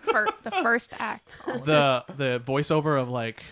[0.02, 1.28] Fir- the first act.
[1.66, 3.44] The the voiceover of like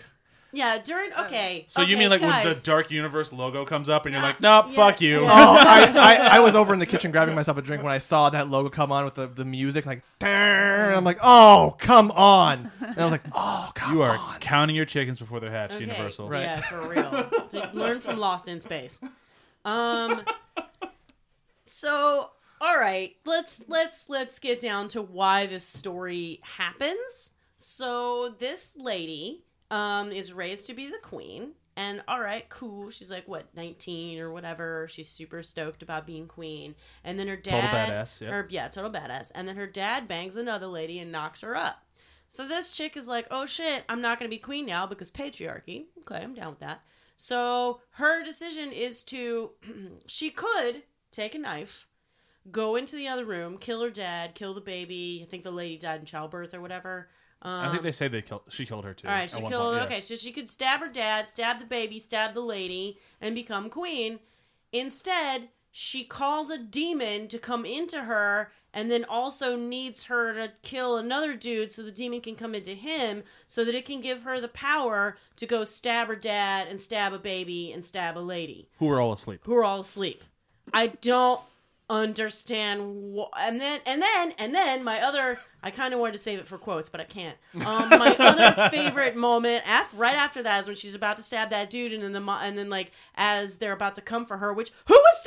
[0.52, 1.64] Yeah, during okay.
[1.68, 2.60] So you okay, mean like when guys.
[2.62, 5.20] the Dark Universe logo comes up and you're like, nope, yeah, fuck you.
[5.20, 7.98] Oh, I, I, I was over in the kitchen grabbing myself a drink when I
[7.98, 12.10] saw that logo come on with the, the music, like, "Darn." I'm like, oh, come
[12.12, 12.70] on.
[12.80, 14.38] And I was like, oh, come You are on.
[14.40, 16.28] counting your chickens before they're hatched, Okay, Universal.
[16.28, 16.42] Right.
[16.42, 17.46] Yeah, for real.
[17.50, 19.00] to learn from Lost in Space.
[19.64, 20.22] Um.
[21.64, 27.32] So, all right, let's let's let's get down to why this story happens.
[27.56, 31.52] So this lady um is raised to be the queen.
[31.76, 32.90] And all right, cool.
[32.90, 34.88] She's like what, nineteen or whatever.
[34.90, 36.74] She's super stoked about being queen.
[37.04, 38.30] And then her Total dad, badass, yeah.
[38.30, 39.30] her yeah, total badass.
[39.34, 41.84] And then her dad bangs another lady and knocks her up.
[42.28, 45.10] So this chick is like, oh shit, I'm not going to be queen now because
[45.10, 45.86] patriarchy.
[46.00, 46.82] Okay, I'm down with that.
[47.16, 49.52] So her decision is to,
[50.06, 51.87] she could take a knife,
[52.50, 55.22] go into the other room, kill her dad, kill the baby.
[55.26, 57.08] I think the lady died in childbirth or whatever.
[57.40, 58.42] Um, I think they say they killed.
[58.48, 59.06] She killed her too.
[59.06, 59.52] all right, she killed.
[59.52, 59.84] point, yeah.
[59.84, 63.70] Okay, so she could stab her dad, stab the baby, stab the lady, and become
[63.70, 64.18] queen.
[64.72, 70.52] Instead, she calls a demon to come into her and then also needs her to
[70.62, 74.22] kill another dude so the demon can come into him so that it can give
[74.22, 78.20] her the power to go stab her dad and stab a baby and stab a
[78.20, 79.40] lady Who are all asleep.
[79.44, 80.22] who are all asleep.
[80.74, 81.40] I don't
[81.90, 86.18] understand wh- and then and then and then my other I kind of wanted to
[86.18, 87.36] save it for quotes but I can't.
[87.54, 91.50] Um, my other favorite moment after right after that is when she's about to stab
[91.50, 94.36] that dude and then the mo- and then like as they're about to come for
[94.38, 95.17] her which who was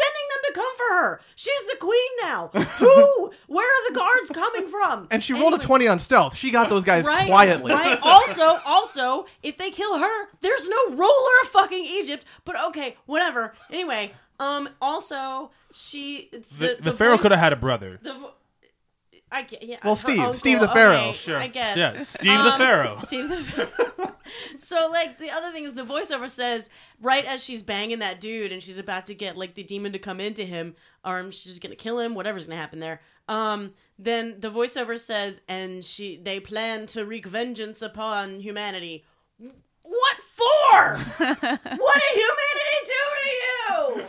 [0.52, 1.22] to come for her?
[1.36, 2.50] She's the queen now.
[2.54, 3.32] Who?
[3.48, 5.08] Where are the guards coming from?
[5.12, 6.36] And she rolled a 20 on stealth.
[6.36, 7.72] She got those guys Right, quietly.
[7.74, 8.00] Right.
[8.04, 12.26] Also, also, if they kill her, there's no ruler of fucking Egypt.
[12.46, 13.54] But okay, whatever.
[13.72, 18.00] Anyway, um, also she the The, the, Pharaoh voice- could have had a brother.
[18.02, 18.32] the.
[19.32, 19.78] Vo- I get, yeah.
[19.84, 20.96] Well, Steve, uncle, Steve the Pharaoh.
[21.10, 21.38] okay, Sure.
[21.38, 21.78] I guess.
[21.78, 22.98] Yeah, Steve the Um, Pharaoh.
[23.00, 24.15] Steve the Pharaoh.
[24.58, 26.70] so, like, the other thing is the voiceover says,
[27.02, 30.00] right as she's banging that dude and she's about to get, like, the demon to
[30.00, 34.50] come into him, or she's gonna kill him, whatever's gonna happen there, um, then the
[34.52, 39.06] voiceover says, and she they plan to wreak vengeance upon humanity.
[39.84, 40.98] What for?
[40.98, 43.30] what did humanity do to
[44.00, 44.04] you?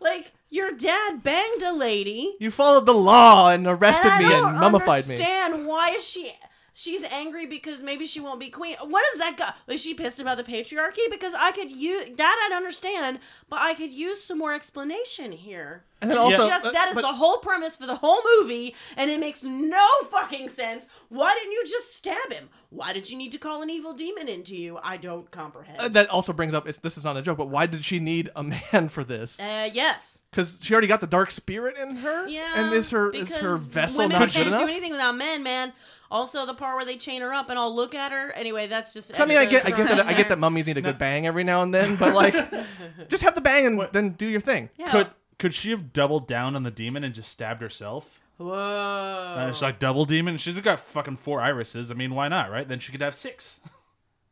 [0.00, 2.34] Like, your dad banged a lady.
[2.40, 5.14] You followed the law and arrested And me I don't and mummified me.
[5.14, 6.32] understand why is she
[6.78, 8.76] she's angry because maybe she won't be queen.
[8.80, 9.56] What does that got?
[9.66, 11.10] Is she pissed about the patriarchy?
[11.10, 13.18] Because I could use that I'd understand,
[13.50, 15.84] but I could use some more explanation here.
[16.00, 19.10] And then also, just that is but- the whole premise for the whole movie, and
[19.10, 20.88] it makes no fucking sense.
[21.08, 22.48] Why didn't you just stab him?
[22.70, 24.78] Why did you need to call an evil demon into you?
[24.80, 25.80] I don't comprehend.
[25.80, 27.98] Uh, that also brings up it's, this is not a joke, but why did she
[27.98, 29.40] need a man for this?
[29.40, 30.22] Uh, yes.
[30.30, 32.28] Because she already got the dark spirit in her.
[32.28, 34.60] Yeah, and is her is her vessel women not good can't enough?
[34.60, 35.72] do anything without men, man.
[36.10, 38.32] Also, the part where they chain her up and I'll look at her.
[38.32, 39.14] Anyway, that's just.
[39.14, 40.96] So, I mean, I get, I get that, I get that mummies need a good
[40.96, 42.34] bang every now and then, but like,
[43.08, 44.70] just have the bang and then do your thing.
[44.78, 44.90] Yeah.
[44.90, 48.20] Could could she have doubled down on the demon and just stabbed herself?
[48.38, 49.34] Whoa.
[49.38, 50.36] And it's like double demon.
[50.38, 51.90] She's got fucking four irises.
[51.90, 52.66] I mean, why not, right?
[52.66, 53.60] Then she could have six.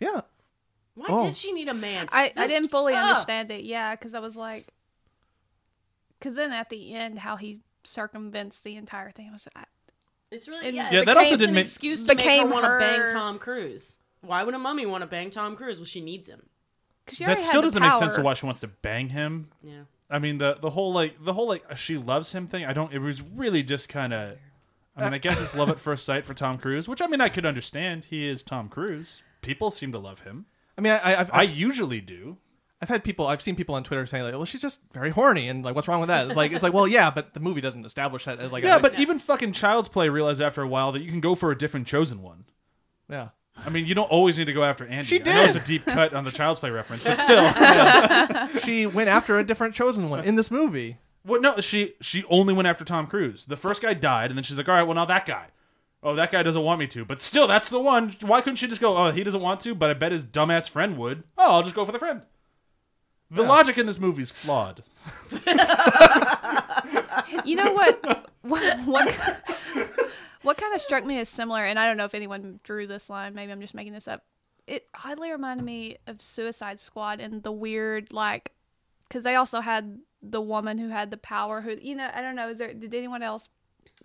[0.00, 0.20] Yeah,
[0.94, 1.26] Why Oh.
[1.26, 2.08] did she need a man?
[2.12, 3.02] I, I didn't fully Ugh.
[3.04, 3.64] understand it.
[3.64, 4.66] Yeah, because I was like,
[6.18, 9.28] because then at the end, how he circumvents the entire thing.
[9.28, 9.64] I was I,
[10.30, 10.90] It's really It yeah.
[10.92, 13.38] Yeah, it that also didn't an make- excuse to make her want to bang Tom
[13.38, 13.98] Cruise.
[14.20, 15.78] Why would a mummy want to bang Tom Cruise?
[15.78, 16.42] Well, she needs him.
[17.04, 19.50] because That still doesn't make sense to why she wants to bang him.
[19.62, 19.82] Yeah.
[20.10, 22.64] I mean, the the whole like the whole like uh, she loves him thing.
[22.64, 22.92] I don't.
[22.92, 24.36] It was really just kind of.
[24.96, 27.20] I mean, I guess it's love at first sight for Tom Cruise, which I mean
[27.20, 28.04] I could understand.
[28.08, 29.22] He is Tom Cruise.
[29.42, 30.46] People seem to love him.
[30.78, 32.38] I mean, I, I, I've, I usually do.
[32.82, 35.48] I've had people, I've seen people on Twitter saying like, "Well, she's just very horny,"
[35.48, 36.26] and like, what's wrong with that?
[36.26, 38.76] It's like, it's like, well, yeah, but the movie doesn't establish that as like, Yeah,
[38.76, 41.50] a, but even fucking Child's Play realized after a while that you can go for
[41.50, 42.44] a different chosen one.
[43.08, 43.28] yeah,
[43.64, 45.04] I mean, you don't always need to go after Andy.
[45.08, 48.60] She I know it's a deep cut on the Child's Play reference, but still.
[48.60, 50.98] she went after a different chosen one in this movie.
[51.24, 53.46] Well, no, she she only went after Tom Cruise.
[53.46, 55.46] The first guy died, and then she's like, "All right, well now that guy.
[56.02, 58.14] Oh, that guy doesn't want me to, but still, that's the one.
[58.20, 58.96] Why couldn't she just go?
[58.96, 61.24] Oh, he doesn't want to, but I bet his dumbass friend would.
[61.38, 62.20] Oh, I'll just go for the friend.
[63.30, 64.82] The logic in this movie is flawed.
[67.44, 68.28] You know what?
[68.42, 69.42] what what
[70.42, 73.08] what kind of struck me as similar, and I don't know if anyone drew this
[73.08, 73.34] line.
[73.34, 74.24] Maybe I'm just making this up.
[74.66, 78.52] It oddly reminded me of Suicide Squad and the weird like,
[79.08, 81.60] because they also had the woman who had the power.
[81.60, 82.10] Who you know?
[82.12, 82.48] I don't know.
[82.50, 82.74] Is there?
[82.74, 83.48] Did anyone else?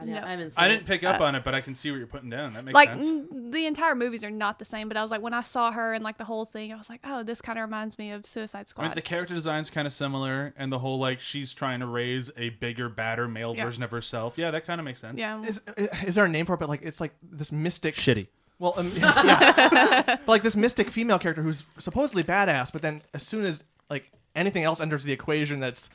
[0.02, 0.22] I, No.
[0.26, 2.08] I haven't seen I didn't pick up on it, but I can see what you're
[2.08, 2.54] putting down.
[2.54, 3.06] That makes like sense.
[3.08, 5.72] mm, the entire movies are not the same, but I was like, when I saw
[5.72, 8.12] her and like the whole thing, I was like, oh, this kind of reminds me
[8.12, 8.84] of Suicide I Squad.
[8.86, 12.32] mean, the character design's kind of similar, and the whole like she's trying to raise
[12.38, 13.66] a bigger, badder male Yeah.
[13.66, 14.38] version of herself.
[14.38, 15.20] Yeah, that kind of makes sense.
[15.20, 15.62] yeah, Is,
[16.06, 16.60] is there a name for it?
[16.60, 17.96] But like, it's like this mystic.
[17.96, 18.28] shitty.
[18.60, 23.24] Well, um, yeah, but like this mystic female character who's supposedly badass, but then as
[23.24, 25.90] soon as like anything else enters the equation that's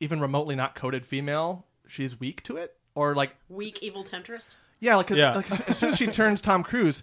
[0.00, 4.56] even remotely not coded female, she's weak to it, or like Weak evil temptress.
[4.80, 5.34] yeah, like, 'cause- Yeah.
[5.36, 7.02] like as soon as she turns Tom Cruise,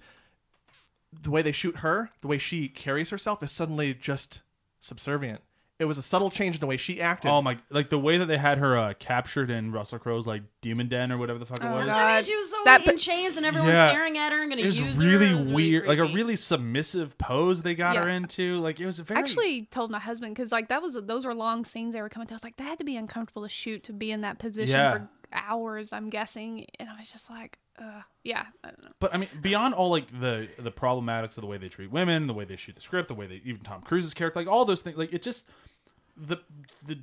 [1.21, 4.41] the way they shoot her, the way she carries herself is suddenly just
[4.80, 5.41] subservient.
[5.80, 7.32] It was a subtle change in the way she acted.
[7.32, 7.58] Oh my!
[7.69, 11.10] Like the way that they had her uh, captured in Russell Crowe's like Demon Den
[11.10, 11.86] or whatever the fuck it Oh, was.
[11.86, 12.15] That's what I mean.
[12.17, 12.25] God.
[12.25, 13.88] She was so That- in chains and everyone's Yeah.
[13.89, 15.36] staring at her and going It to was use really her.
[15.36, 18.56] It was really weird, like a really submissive pose they got her into.
[18.56, 21.25] Like it was a I very actually told my husband because like that was those
[21.25, 22.34] were long scenes they were coming to.
[22.34, 24.75] I was like, that had to be uncomfortable to shoot to be in that position
[24.75, 24.91] Yeah.
[24.91, 25.94] for hours.
[25.94, 28.92] I'm guessing, and I was just like, uh, yeah, I don't know.
[29.00, 32.28] But I mean, beyond all like the the problematics of the way they treat women,
[32.28, 34.65] the way they shoot the script, the way they even Tom Cruise's character, like all
[34.65, 35.46] those things, like it just
[36.18, 36.38] the
[36.86, 37.00] the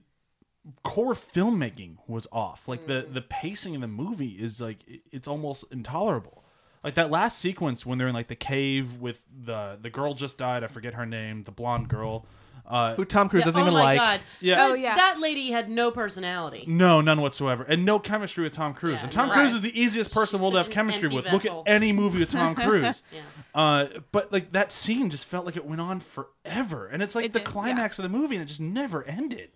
[0.83, 2.69] core filmmaking was off.
[2.69, 4.79] Like the the pacing in the movie is like
[5.11, 6.45] it's almost intolerable.
[6.83, 10.39] Like that last sequence when they're in like the cave with the the girl just
[10.39, 10.65] died.
[10.65, 12.27] I forget her name, the blonde girl.
[12.69, 13.99] Uh, Who Tom Cruise Yeah, doesn't oh even my like.
[13.99, 14.21] god.
[14.41, 14.65] Yeah.
[14.67, 14.95] Oh, yeah.
[14.97, 16.65] That lady had no personality.
[16.67, 18.97] no, none whatsoever, and no chemistry with Tom Cruise.
[18.97, 19.35] Yeah, and Tom no.
[19.35, 19.55] Cruise Right.
[19.57, 21.33] is the easiest person She's we'll such have chemistry empty with.
[21.33, 23.03] Look at any movie with Tom Cruise.
[23.15, 23.21] Yeah.
[23.55, 27.27] Uh, but like that scene just felt like it went on forever, and it's like
[27.27, 27.53] It the did, yeah.
[27.53, 29.51] climax of the movie, and it just never ended.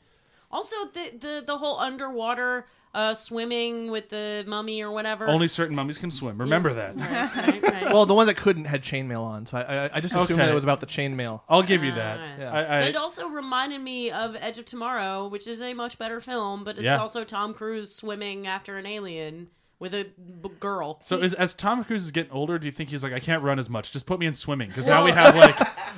[0.52, 5.28] Also, the the the whole underwater uh, swimming with the mummy or whatever.
[5.28, 6.38] Only certain mummies can swim.
[6.38, 6.96] Remember that.
[6.96, 7.92] right, right, right.
[7.92, 10.46] Well, the ones that couldn't had chainmail on, so I, I, I just assumed Okay.
[10.46, 11.40] that it was about the chainmail.
[11.48, 12.18] I'll give you that.
[12.20, 12.34] Ah.
[12.38, 12.50] Yeah.
[12.50, 15.98] I, But I, it also reminded me of Edge of Tomorrow, which is a much
[15.98, 16.96] better film, but it's Yeah.
[16.98, 19.48] also Tom Cruise swimming after an alien
[19.80, 20.98] with a b- girl.
[21.02, 23.42] so is, as Tom Cruise is getting older, do you think he's like, I can't
[23.42, 23.90] run as much?
[23.90, 25.56] Just put me in swimming because now we have like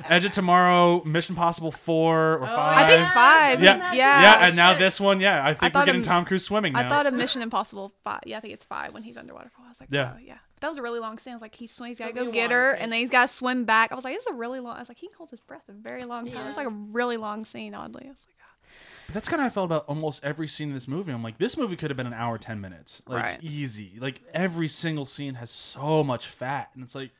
[0.09, 2.77] Edge of Tomorrow, Mission Possible four or Oh, five.
[2.77, 3.63] I think five.
[3.63, 4.21] Yeah, yeah.
[4.21, 6.73] yeah, and now this one, yeah, I think we're thought getting of- Tom Cruise swimming
[6.73, 6.79] now.
[6.85, 8.21] I thought of Mission Impossible five.
[8.25, 9.67] Yeah, I think it's five when he's underwater for a while.
[9.67, 10.13] I was like, Yeah.
[10.15, 10.37] oh, yeah.
[10.61, 11.33] That was a really long scene.
[11.33, 12.69] I was like, he swims, he's got to Took go me a get while, her,
[12.71, 12.83] thanks.
[12.83, 13.91] and then he's got to swim back.
[13.91, 14.77] I was like, it's a really long.
[14.77, 16.35] I was like, he can hold his breath a very long time.
[16.35, 16.47] Yeah.
[16.47, 17.73] It's like a really long scene.
[17.75, 18.32] Oddly, I was like.
[19.07, 21.11] But that's kind of how I felt about almost every scene in this movie.
[21.11, 23.39] I'm like, this movie could have been an hour, ten minutes, like Right.
[23.41, 23.93] easy.
[23.99, 27.11] Like every single scene has so much fat, and it's like,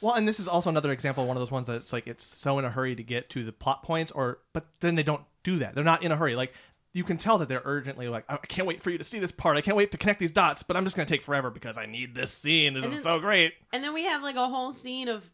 [0.00, 2.06] Well, and this is also another example of one of those ones that it's like
[2.06, 5.02] it's so in a hurry to get to the plot points, or but then they
[5.02, 5.74] don't do that.
[5.74, 6.36] They're not in a hurry.
[6.36, 6.52] Like
[6.94, 9.18] you can tell that they're urgently like, oh, I can't wait for you to see
[9.18, 9.56] this part.
[9.56, 11.76] I can't wait to connect these dots, but I'm just going to take forever because
[11.76, 12.72] I need this scene.
[12.74, 13.52] This And is then- so great.
[13.72, 15.30] And then we have like a whole scene of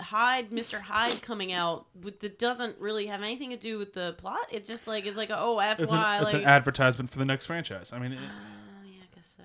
[0.00, 0.80] Hyde, Mr.
[0.80, 4.46] Hyde coming out with that doesn't really have anything to do with the plot.
[4.50, 7.18] It just like is like a, oh FY it's an, it's like an advertisement for
[7.18, 7.92] the next franchise.
[7.92, 9.42] I mean, it, oh yeah, I guess so.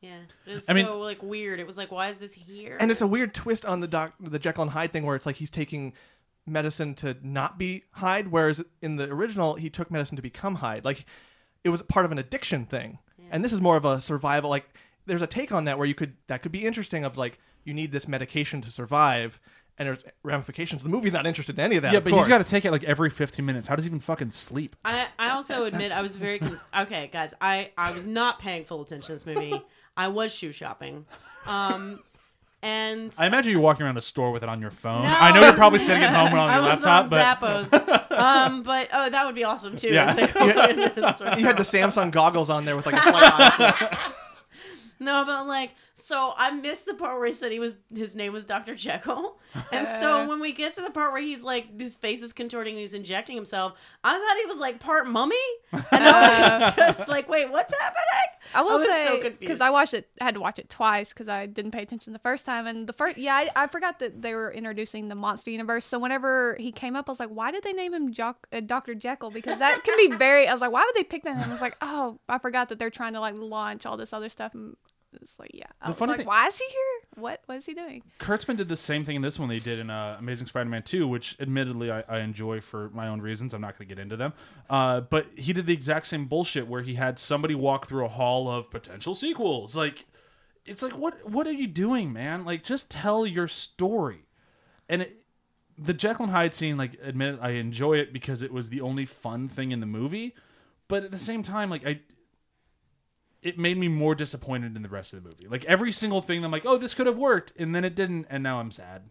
[0.00, 1.60] Yeah, it was I mean- so like weird.
[1.60, 2.76] It was like why is this here?
[2.80, 5.26] And it's a weird twist on the doc, the Jekyll and Hyde thing, where it's
[5.26, 5.92] like he's taking
[6.46, 10.84] medicine to not be Hyde, whereas in the original he took medicine to become Hyde.
[10.84, 11.06] Like
[11.62, 12.98] it was part of an addiction thing,
[13.30, 14.50] and this is more of a survival.
[14.50, 14.66] Like
[15.06, 17.04] there's a take on that where you could that could be interesting.
[17.04, 19.40] Of like you need this medication to survive,
[19.78, 20.82] and there's ramifications.
[20.82, 21.92] The movie's not interested in any of that.
[21.92, 23.66] yeah, of but he's got to take it like every 15 minutes.
[23.68, 24.76] How does he even fucking sleep?
[24.84, 27.34] I, I also admit I was very conf- okay, guys.
[27.40, 29.60] I I was not paying full attention to this movie.
[29.96, 31.06] I was shoe shopping,
[31.46, 32.00] um,
[32.62, 35.04] and I imagine you're walking around a store with it on your phone.
[35.04, 37.70] No, I know you're probably sitting at home on I your was laptop, on but
[38.10, 38.18] Zappos.
[38.18, 39.88] um, but oh, that would be awesome too.
[39.88, 40.06] Yeah.
[40.10, 42.86] As they go in this sort of- You had the Samsung goggles on there with
[42.86, 44.12] like a slight eye.
[45.00, 48.32] No, but like, so I missed the part where he said he was his name
[48.32, 49.38] was Doctor Jekyll,
[49.72, 52.74] and so when we get to the part where he's like his face is contorting
[52.74, 55.36] and he's injecting himself, I thought he was like part mummy,
[55.72, 58.04] and I was just like, wait, what's happening?
[58.54, 59.40] I will was so confused.
[59.40, 62.12] because I watched it, I had to watch it twice because I didn't pay attention
[62.12, 62.66] the first time.
[62.66, 65.84] And the first, yeah, I, I forgot that they were introducing the monster universe.
[65.84, 68.60] So whenever he came up, I was like, why did they name him Jock, uh,
[68.60, 69.30] Doctor Jekyll?
[69.30, 70.46] Because that can be very.
[70.46, 71.44] I was like, why would they pick that name?
[71.48, 74.28] I was like, oh, I forgot that they're trying to like launch all this other
[74.28, 74.54] stuff.
[74.54, 74.76] And
[75.22, 77.22] it's like, yeah, I The was funny like, thing- why is he here?
[77.22, 78.02] What is he doing?
[78.18, 81.06] Kurtzman did the same thing in this one they did in uh, Amazing Spider-Man 2,
[81.06, 83.54] which admittedly I, I enjoy for my own reasons.
[83.54, 84.32] I'm not going to get into them.
[84.68, 88.08] Uh, but he did the exact same bullshit where he had somebody walk through a
[88.08, 89.76] hall of potential sequels.
[89.76, 90.06] Like,
[90.66, 92.44] it's like, what what are you doing, man?
[92.44, 94.26] Like, just tell your story.
[94.88, 95.22] And it,
[95.76, 99.06] the Jekyll and Hyde scene, like, admit I enjoy it because it was the only
[99.06, 100.34] fun thing in the movie.
[100.88, 102.00] But at the same time, like, I
[103.44, 105.46] it made me more disappointed in the rest of the movie.
[105.48, 108.26] Like every single thing, I'm like, oh, this could have worked, and then it didn't,
[108.30, 109.02] and now I'm sad.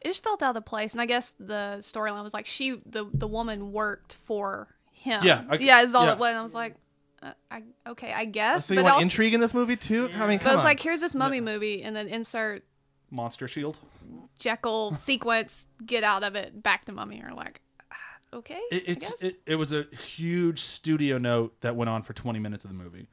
[0.00, 0.92] It just felt out of place.
[0.92, 5.22] And I guess the storyline was like she the the woman worked for him.
[5.24, 6.12] Yeah, I- yeah, is all yeah.
[6.12, 6.30] it was.
[6.30, 6.74] And I was like,
[7.22, 8.66] uh, I, okay, I guess.
[8.66, 10.10] So you but want also- intrigue in this movie too?
[10.14, 10.64] I mean, But it's on.
[10.64, 12.64] like here's this mummy movie, and then insert
[13.10, 13.78] Monster Shield.
[14.38, 17.22] Jekyll sequence, get out of it, back to mummy.
[17.24, 17.60] Or like,
[18.32, 19.22] okay, It, I it's guess.
[19.22, 22.76] it, it was a huge studio note that went on for 20 minutes of the
[22.76, 23.06] movie,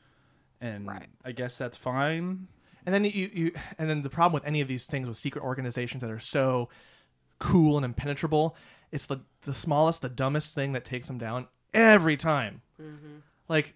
[0.64, 1.08] and Right.
[1.26, 2.48] I guess that's fine.
[2.86, 5.44] And then you, you and then the problem with any of these things with secret
[5.44, 6.70] organizations that are so
[7.40, 8.56] cool and impenetrable,
[8.92, 12.62] it's the the smallest, the dumbest thing that takes them down every time.
[13.48, 13.74] Like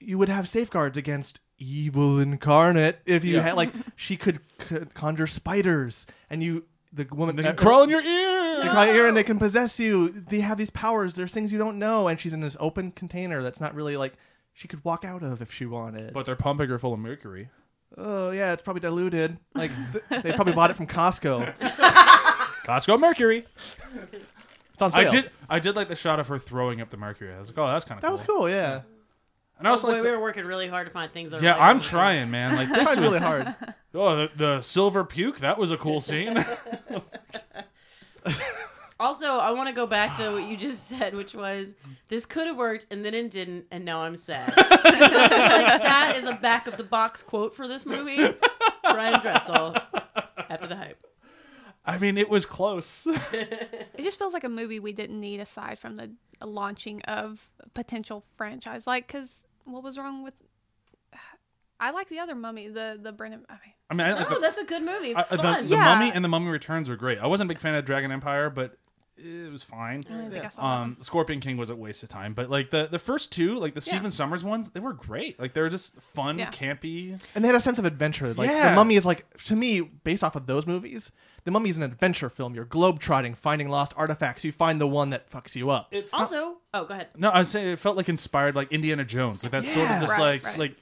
[0.00, 3.42] you would have safeguards against evil incarnate if you Yeah.
[3.42, 7.82] had like she could c- conjure spiders and you the woman They can uh, crawl
[7.84, 8.62] in your ear.
[8.64, 10.08] they crawl in your ear and they can possess you.
[10.08, 11.14] They have these powers.
[11.14, 14.14] There's things you don't know, and she's in this open container that's not really like
[14.60, 16.12] she could walk out of if she wanted.
[16.12, 17.48] But they're pumping her full of mercury.
[17.96, 19.38] Oh yeah, it's probably diluted.
[19.54, 21.54] Like th- they probably bought it from Costco.
[22.66, 23.46] Costco mercury.
[24.74, 25.08] It's on sale.
[25.08, 25.30] I did.
[25.48, 27.32] I did like the shot of her throwing up the mercury.
[27.32, 28.50] I was like, oh, that's kind of That was cool.
[28.50, 28.82] Yeah,
[29.58, 31.30] And I was Boy, like, we were working really hard to find things.
[31.30, 32.54] That are yeah, like- I'm trying, man.
[32.54, 33.54] Like this tried was really hard.
[33.94, 35.38] Oh, the, the silver puke.
[35.38, 36.36] That was a cool scene.
[39.00, 41.74] Also, I want to go back to what you just said, which was
[42.08, 44.54] this could have worked and then it didn't, and now I'm sad.
[44.54, 48.34] Because I feel like that is a back of the box quote for this movie.
[48.82, 49.74] Brian Dressel
[50.50, 51.02] after the hype.
[51.84, 53.06] I mean, it was close.
[53.32, 56.10] It just feels like a movie we didn't need aside from the
[56.42, 58.86] launching of a potential franchise.
[58.86, 60.34] Like, because what was wrong with.
[61.80, 63.44] I like the other mummy, the the Brennan.
[63.48, 65.10] I mean, I mean, I, like No, the, that's a good movie.
[65.12, 65.64] It's I- the, fun.
[65.66, 65.84] the Yeah.
[65.84, 67.18] Mummy and the Mummy Returns were great.
[67.18, 68.76] I wasn't a big fan of Dragon Empire, but
[69.22, 70.02] it was fine.
[70.08, 72.70] I don't think I saw Um, Scorpion King was a waste of time, but like
[72.70, 75.38] the the first two, like the Stephen Sommers ones, they were great.
[75.38, 76.50] Like they were just fun, Yeah.
[76.50, 77.20] campy.
[77.34, 78.32] and they had a sense of adventure.
[78.34, 78.70] Like Yeah.
[78.70, 81.12] the Mummy is like to me, based off of those movies,
[81.44, 82.54] the Mummy is an adventure film.
[82.54, 84.44] You're globetrotting, finding lost artifacts.
[84.44, 85.88] You find the one that fucks you up.
[85.92, 87.08] It felt- Also, oh, go ahead.
[87.16, 89.90] no, I was saying it felt like inspired like Indiana Jones, like that sort of
[89.90, 90.00] Yeah.
[90.00, 90.58] just Right, like right.
[90.58, 90.76] like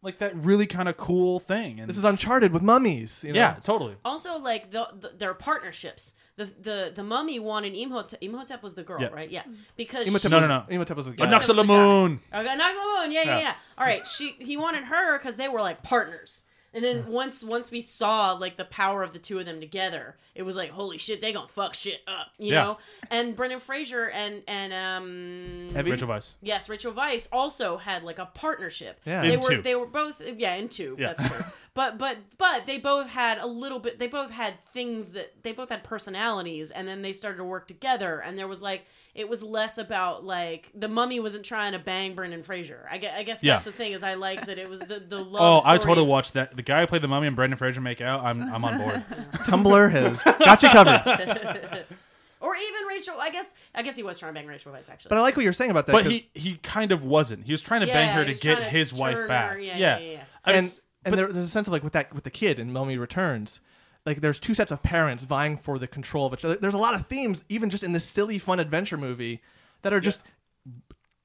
[0.00, 1.80] like that really kind of cool thing.
[1.80, 3.24] And This is Uncharted with mummies.
[3.24, 3.38] You know?
[3.40, 3.96] yeah, totally.
[4.04, 6.14] Also, like the, the their partnerships.
[6.38, 8.18] The the the mummy wanted Imhotep.
[8.22, 9.08] Imhotep was the girl, Yeah.
[9.08, 9.28] right?
[9.28, 9.42] Yeah,
[9.76, 10.64] because Imhotep she, No, no, no.
[10.70, 11.30] Imhotep was the But guy.
[11.30, 11.78] Knocks the was the guy.
[11.84, 12.20] moon.
[12.32, 13.12] Okay, Knocks on.
[13.12, 13.40] Yeah, yeah, Yeah.
[13.40, 13.54] yeah.
[13.76, 16.44] All right, she he wanted her because they were like partners.
[16.74, 20.16] And then once once we saw like the power of the two of them together,
[20.34, 22.62] it was like holy shit, they gonna fuck shit up, you Yeah.
[22.62, 22.78] know.
[23.10, 25.90] And Brendan Fraser and and um Heavy?
[25.92, 26.34] Rachel Weisz.
[26.42, 29.00] yes, Rachel Weisz also had like a partnership.
[29.06, 29.22] Yeah.
[29.22, 29.62] they In were two.
[29.62, 30.94] they were both yeah in two.
[31.00, 31.14] Yeah.
[31.14, 31.44] That's true.
[31.78, 34.00] but but but they both had a little bit.
[34.00, 37.68] They both had things that they both had personalities, and then they started to work
[37.68, 38.18] together.
[38.18, 42.16] And there was like it was less about like the mummy wasn't trying to bang
[42.16, 42.84] Brendan Fraser.
[42.90, 43.52] I guess, I guess Yeah.
[43.54, 45.40] that's the thing is I like that it was the the love.
[45.40, 45.62] Oh, love.
[45.66, 46.56] I totally watched that.
[46.56, 48.24] The guy who played the Mummy and Brendan Fraser make out.
[48.24, 49.04] I'm I'm on board.
[49.46, 51.84] Tumblr has got you covered.
[52.40, 53.16] Or even Rachel.
[53.18, 55.08] I guess I guess he was trying to bang Rachel Weisz actually.
[55.08, 55.92] But I like what you're saying about that.
[55.92, 57.44] But he he kind of wasn't.
[57.44, 59.52] He was trying to Yeah, bang her to get his wife back.
[59.54, 59.98] her- yeah, yeah.
[59.98, 60.24] yeah, yeah, yeah.
[60.44, 60.72] I mean, and
[61.04, 63.60] and there, there's a sense of like with that with the kid in Mummy Returns,
[64.04, 66.56] like there's two sets of parents vying for the control of each other.
[66.56, 69.42] There's a lot of themes, even just in this silly, fun adventure movie,
[69.82, 70.22] that are just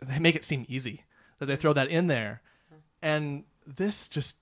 [0.02, 1.04] they make it seem easy
[1.40, 2.42] that they throw that in there,
[3.02, 4.38] and this just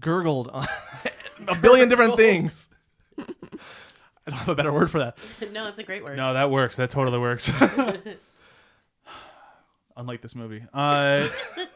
[0.00, 0.66] gurgled on
[1.48, 2.68] a billion different things.
[3.18, 5.18] I don't have a better word for that.
[5.52, 6.16] no, it's a great word.
[6.16, 6.76] No, that works.
[6.76, 7.50] That totally works.
[9.96, 11.26] Unlike this movie, uh,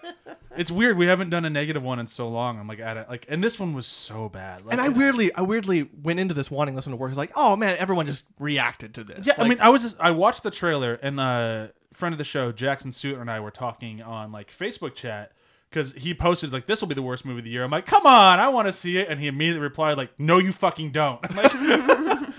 [0.56, 0.98] it's weird.
[0.98, 2.58] We haven't done a negative one in so long.
[2.58, 4.64] I'm like at it, like, and this one was so bad.
[4.64, 7.10] Like, And I weirdly, I weirdly went into this wanting this one to work.
[7.10, 9.26] It's like, oh man, everyone just reacted to this.
[9.26, 12.24] yeah, I mean, I was just, I watched the trailer, and uh, friend of the
[12.24, 15.32] show, Jackson Stewart, and I were talking on like Facebook chat
[15.70, 17.86] because he posted like, "This will be the worst movie of the year." I'm like,
[17.86, 20.90] "Come on, I want to see it," and he immediately replied like, "No, you fucking
[20.90, 21.20] don't."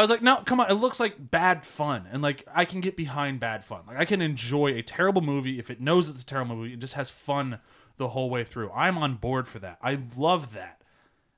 [0.00, 0.70] I was like, no, come on.
[0.70, 3.82] It looks like bad fun, and like I can get behind bad fun.
[3.86, 6.72] Like I can enjoy a terrible movie if it knows it's a terrible movie.
[6.72, 7.60] It just has fun
[7.98, 8.70] the whole way through.
[8.72, 9.78] I'm on board for that.
[9.82, 10.80] I love that.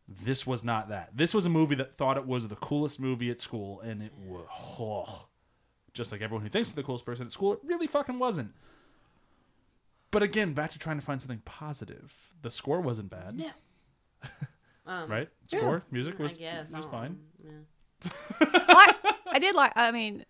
[0.06, 1.10] This was not that.
[1.12, 4.12] This was a movie that thought it was the coolest movie at school, and it
[4.16, 4.46] was
[4.78, 5.26] oh,
[5.92, 7.54] just like everyone who thinks they're the coolest person at school.
[7.54, 8.54] It really fucking wasn't.
[10.12, 12.14] But again, back to trying to find something positive.
[12.42, 13.50] The score wasn't bad, No.
[14.84, 15.28] Um, right?
[15.46, 17.20] Score, music was, I guess was fine.
[17.42, 17.50] know.
[17.50, 17.58] Yeah.
[18.40, 18.94] I,
[19.32, 19.72] I did like.
[19.76, 20.24] I mean,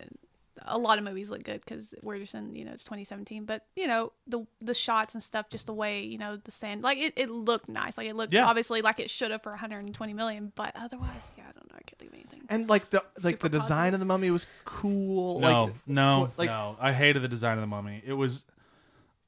[0.65, 2.55] a lot of movies look good because we're just in.
[2.55, 3.45] You know, it's 2017.
[3.45, 6.83] But you know, the the shots and stuff, just the way you know the sand,
[6.83, 7.97] like it, it looked nice.
[7.99, 8.47] Like it looked Yeah.
[8.47, 10.53] obviously like it should have for 120 million.
[10.55, 11.77] But otherwise, yeah, I don't know.
[11.79, 12.43] I can't think of anything.
[12.49, 13.95] and like the like the design positive.
[13.95, 15.41] of the mummy was cool.
[15.41, 16.77] No, like, no, like- no.
[16.81, 18.03] I hated the design of the mummy.
[18.07, 18.45] It was.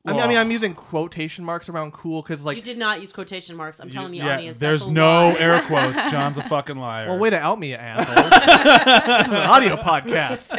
[0.06, 3.00] I mean, I mean, I'm using quotation marks around cool because like, you did not
[3.00, 3.80] use quotation marks.
[3.80, 4.58] I'm telling the Yeah, audience.
[4.58, 5.36] There's that's a no lie.
[5.38, 6.10] air quotes.
[6.12, 7.08] John's a fucking liar.
[7.08, 8.30] well, way to out me, you assholes.
[9.06, 10.50] this is an audio podcast.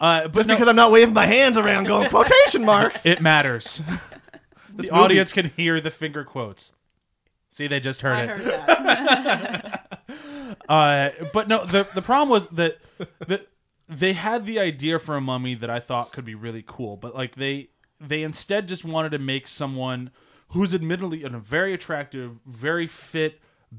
[0.00, 3.06] uh, but Just no, because I'm not waving my hands around going quotation marks.
[3.06, 3.80] it matters.
[4.68, 6.72] the movie- audience can hear the finger quotes.
[7.48, 8.28] See, they just heard I it.
[8.28, 9.78] heard that.
[10.68, 12.78] Uh, but no, the the problem was that
[13.26, 13.46] that
[13.98, 17.14] they had the idea for a mummy that I thought could be really cool, but
[17.14, 17.68] like they
[18.00, 20.10] they instead just wanted to make someone
[20.48, 23.38] who's admittedly a very attractive, very fit,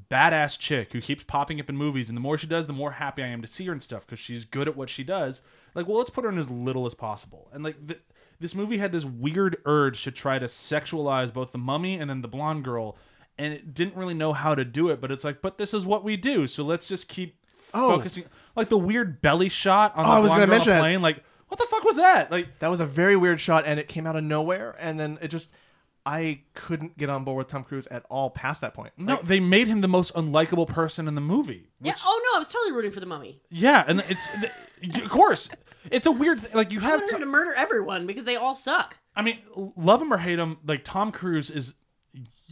[0.10, 2.92] badass chick who keeps popping up in movies, and the more she does, the more
[2.94, 5.42] happy I am to see her and stuff because she's good at what she does.
[5.76, 7.76] Like, well, let's put her in as little as possible, and like.
[8.40, 12.22] This movie had this weird urge to try to sexualize both the mummy and then
[12.22, 12.98] the blonde girl,
[13.38, 15.00] and it didn't really know how to do it.
[15.00, 17.38] But it's like, but this is what we do, so let's just keep
[17.74, 17.90] Oh.
[17.96, 18.26] focusing.
[18.56, 20.80] Like the weird belly shot on Oh, the I was gonna mention the that.
[20.82, 21.02] plane.
[21.02, 22.32] Like, what the fuck was that?
[22.32, 25.18] Like, That was a very weird shot, and it came out of nowhere, and then
[25.22, 25.50] it just.
[26.06, 28.92] I couldn't get on board with Tom Cruise at all past that point.
[28.98, 31.70] no, Like, they made him the most unlikable person in the movie.
[31.80, 31.96] yeah.
[32.04, 33.40] Oh no, I was totally rooting for the mummy.
[33.50, 34.28] Yeah, and it's
[35.02, 35.48] of course
[35.92, 36.52] it's a weird thing.
[36.54, 37.20] Like you have wanted to.
[37.20, 38.98] to murder everyone because they all suck.
[39.16, 39.38] I mean,
[39.78, 41.74] love him or hate him, like Tom Cruise is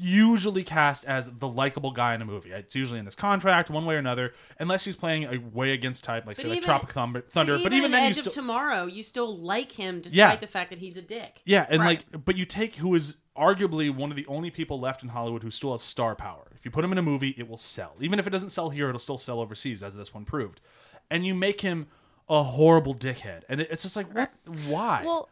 [0.02, 2.52] usually cast as the likable guy in a movie.
[2.52, 6.04] It's usually in his contract, one way or another, unless he's playing a way against
[6.04, 7.22] type, like say like Tropic Thunder.
[7.22, 7.58] Thunder.
[7.58, 10.18] But But even, even then, you Edge of still Tomorrow, you still like him despite
[10.18, 10.36] Yeah.
[10.36, 11.41] the fact that he's a dick.
[11.45, 12.04] Yeah, and Right.
[12.12, 15.43] like, but you take who is arguably one of the only people left in Hollywood
[15.43, 16.47] who still has star power.
[16.56, 17.95] If you put him in a movie, it will sell.
[18.02, 20.60] Even if it doesn't sell here, it'll still sell overseas, as this one proved.
[21.10, 21.88] And you make him
[22.32, 24.32] a horrible dickhead, and it's just like, what?
[24.67, 25.03] Why?
[25.03, 25.27] Well,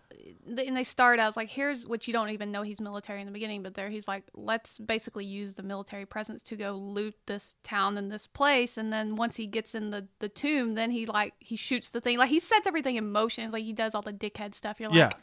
[0.45, 3.25] and they start out as like, here's what you don't even know he's military in
[3.25, 7.15] the beginning, but there he's like, let's basically use the military presence to go loot
[7.25, 10.91] this town and this place, and then once he gets in the the tomb, then
[10.91, 13.45] he like he shoots the thing, like he sets everything in motion.
[13.45, 14.81] It's like he does all the dickhead stuff.
[14.81, 15.13] You're like,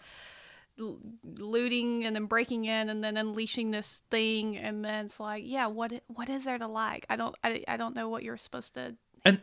[0.79, 0.91] yeah,
[1.24, 5.66] looting and then breaking in and then unleashing this thing, and then it's like, yeah,
[5.66, 7.05] what what is there to like?
[7.11, 8.97] I don't I, I don't know what you're supposed to.
[9.27, 9.41] and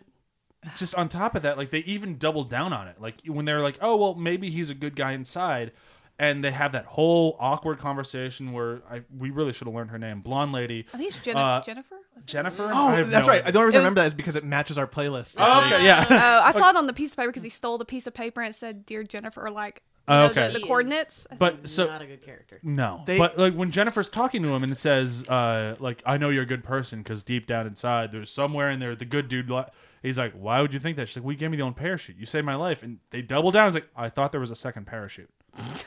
[0.78, 3.00] just on top of that, like they even doubled down on it.
[3.00, 5.72] Like when they're like, "Oh, well, maybe he's a good guy inside,"
[6.20, 10.00] and they have that whole awkward conversation where I we really should have learned her
[10.00, 11.96] name, blonde lady, I think it's Jen- Uh, Jennifer.
[12.26, 12.70] Jennifer.
[12.72, 13.42] Oh, I that's no right.
[13.42, 13.52] idea.
[13.52, 15.36] The only reason I It was- remember that is because it matches our playlist.
[15.40, 16.06] Oh, okay, yeah.
[16.10, 18.14] Oh, I saw it on the piece of paper because he stole the piece of
[18.14, 20.52] paper and it said "Dear Jennifer," or like you Oh, okay.
[20.52, 21.26] the, the coordinates.
[21.40, 22.60] But so not a good character.
[22.62, 26.18] No, They- but like when Jennifer's talking to him and it says, uh, like, I
[26.18, 29.28] know you're a good person because deep down inside, there's somewhere in there the good
[29.30, 29.50] dude.
[29.50, 29.64] Li-.
[30.04, 31.08] He's like, why would you think that?
[31.08, 32.18] She's like, we gave me the own parachute.
[32.18, 33.70] You saved my life, and they double down.
[33.70, 35.30] He's like, I thought there was a second parachute.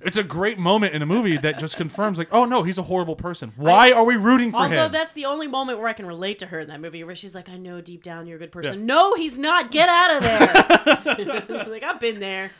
[0.00, 2.82] it's a great moment in a movie that just confirms, like, oh no, he's a
[2.82, 3.52] horrible person.
[3.56, 4.62] Why are we rooting for him?
[4.72, 4.92] Although him?
[4.92, 7.34] that's the only moment where I can relate to her in that movie, where she's
[7.34, 9.70] like, "I know deep down you're a good person." No, he's not.
[9.70, 11.66] Get out of there.
[11.68, 12.50] like I've been there.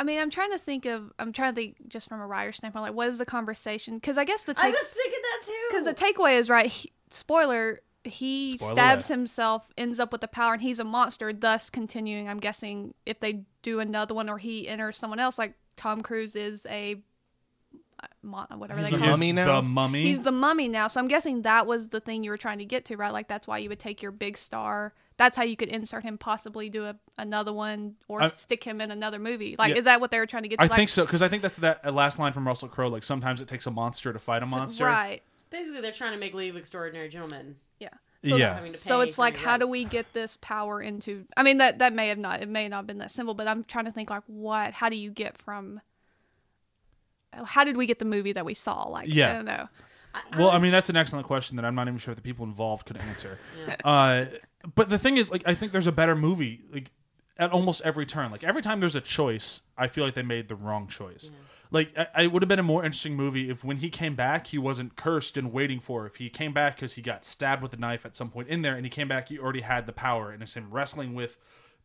[0.00, 1.10] I mean, I'm trying to think of.
[1.18, 3.94] I'm trying to think just from a writer standpoint, like what is the conversation?
[3.94, 5.66] Because I guess the I was thinking that too.
[5.70, 6.66] because the takeaway is right.
[6.66, 7.80] He, spoiler.
[8.08, 9.16] He Spoiler stabs alert.
[9.18, 11.32] himself, ends up with the power, and he's a monster.
[11.32, 12.28] Thus, continuing.
[12.28, 16.34] I'm guessing if they do another one or he enters someone else, like Tom Cruise
[16.36, 17.02] is a
[18.02, 19.08] uh, mo- whatever He's they the call.
[19.08, 19.18] Is it.
[19.20, 19.56] mummy now?
[19.56, 20.02] The mummy.
[20.04, 20.86] He's the mummy now.
[20.88, 23.12] So I'm guessing that was the thing you were trying to get to, right?
[23.12, 24.94] Like that's why you would take your big star.
[25.16, 28.80] That's how you could insert him, possibly do a, another one or I- stick him
[28.80, 29.56] in another movie.
[29.58, 29.78] Like, Yeah.
[29.78, 30.62] is that what they were trying to get to?
[30.64, 32.88] I like, think so because I think that's that last line from Russell Crowe.
[32.88, 34.84] Like sometimes it takes a monster to fight a monster.
[34.84, 35.22] Right.
[35.50, 37.56] Basically, they're trying to make League of Extraordinary Gentlemen.
[37.78, 37.88] Yeah.
[38.22, 38.68] Yeah.
[38.72, 41.24] So it's like, your how do we get this power into?
[41.36, 42.42] I mean, that that may have not.
[42.42, 44.72] It may not have been that simple, but I'm trying to think like, what?
[44.72, 45.80] How do you get from?
[47.32, 48.88] How did we get the movie that we saw?
[48.88, 49.30] Like, Yeah.
[49.30, 49.68] I don't know.
[50.36, 52.44] Well, I mean, that's an excellent question that I'm not even sure if the people
[52.44, 53.38] involved could answer.
[53.84, 54.24] Uh,
[54.74, 56.90] but the thing is, like, I think there's a better movie, like,
[57.36, 58.32] at almost every turn.
[58.32, 61.30] Like, every time there's a choice, I feel like they made the wrong choice.
[61.70, 64.48] Like, I, it would have been a more interesting movie if when he came back,
[64.48, 66.06] he wasn't cursed and waiting for.
[66.06, 68.62] If he came back because he got stabbed with a knife at some point in
[68.62, 71.38] there, and he came back, he already had the power, and it's him wrestling with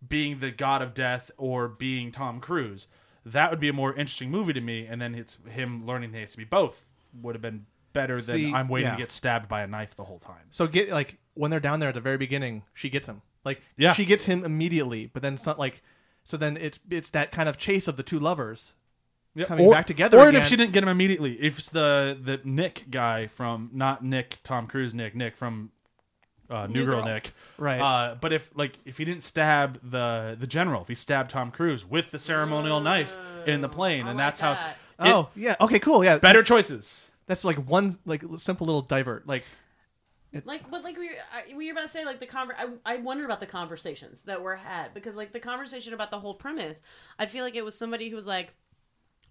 [0.07, 2.87] being the god of death or being Tom Cruise.
[3.25, 6.21] That would be a more interesting movie to me, and then it's him learning he
[6.21, 6.89] has to be both.
[7.21, 8.95] Would have been better than See, I'm waiting yeah.
[8.95, 10.47] to get stabbed by a knife the whole time.
[10.49, 13.21] So get like when they're down there at the very beginning, she gets him.
[13.45, 13.93] Like Yeah.
[13.93, 15.81] she gets him immediately, but then it's not like
[16.25, 18.73] so then it's it's that kind of chase of the two lovers.
[19.35, 20.41] Yeah, coming or, back together Or again.
[20.41, 24.67] if she didn't get him immediately, if the the Nick guy from not Nick Tom
[24.67, 25.71] Cruise Nick Nick from
[26.49, 27.13] uh, New, New Girl, Girl.
[27.13, 27.79] Nick, Right.
[27.81, 31.49] Uh, but if like if he didn't stab the the general, if he stabbed Tom
[31.49, 33.17] Cruise with the ceremonial knife
[33.47, 34.57] in the plane, I and like that's that.
[34.57, 35.55] how it- Oh, yeah.
[35.59, 36.05] Okay, cool.
[36.05, 36.19] Yeah.
[36.19, 37.09] better choices.
[37.25, 39.25] That's like one like simple little divert.
[39.27, 39.43] Like
[40.45, 42.67] Like, but like we were, I, we were about to say, like the conver- I,
[42.85, 46.35] I wonder about the conversations that were had because, like, the conversation about the whole
[46.35, 46.81] premise,
[47.19, 48.53] I feel like it was somebody who was like,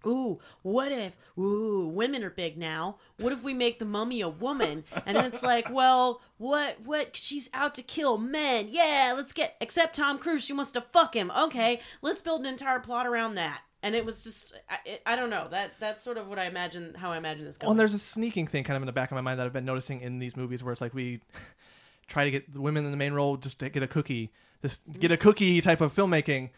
[0.05, 1.15] "Ooh, what if?
[1.37, 2.97] Ooh, women are big now.
[3.17, 6.77] What if we make the mummy a woman?" And then it's like, "Well, what?
[6.83, 7.15] What?
[7.15, 8.67] She's out to kill men.
[8.69, 9.55] Yeah, let's get.
[9.61, 11.31] Except Tom Cruise, she wants to fuck him.
[11.31, 15.17] Okay, let's build an entire plot around that." And it was just, I, it, I
[15.17, 15.49] don't know.
[15.51, 17.67] That that's sort of what I imagine, how I imagine this going.
[17.67, 19.45] Well, and there's a sneaking thing kind of in the back of my mind that
[19.45, 21.19] I've been noticing in these movies where it's like we
[22.07, 24.31] try to get the women in the main role just to get a cookie,
[24.61, 25.19] this get a mm.
[25.19, 26.51] cookie type of filmmaking,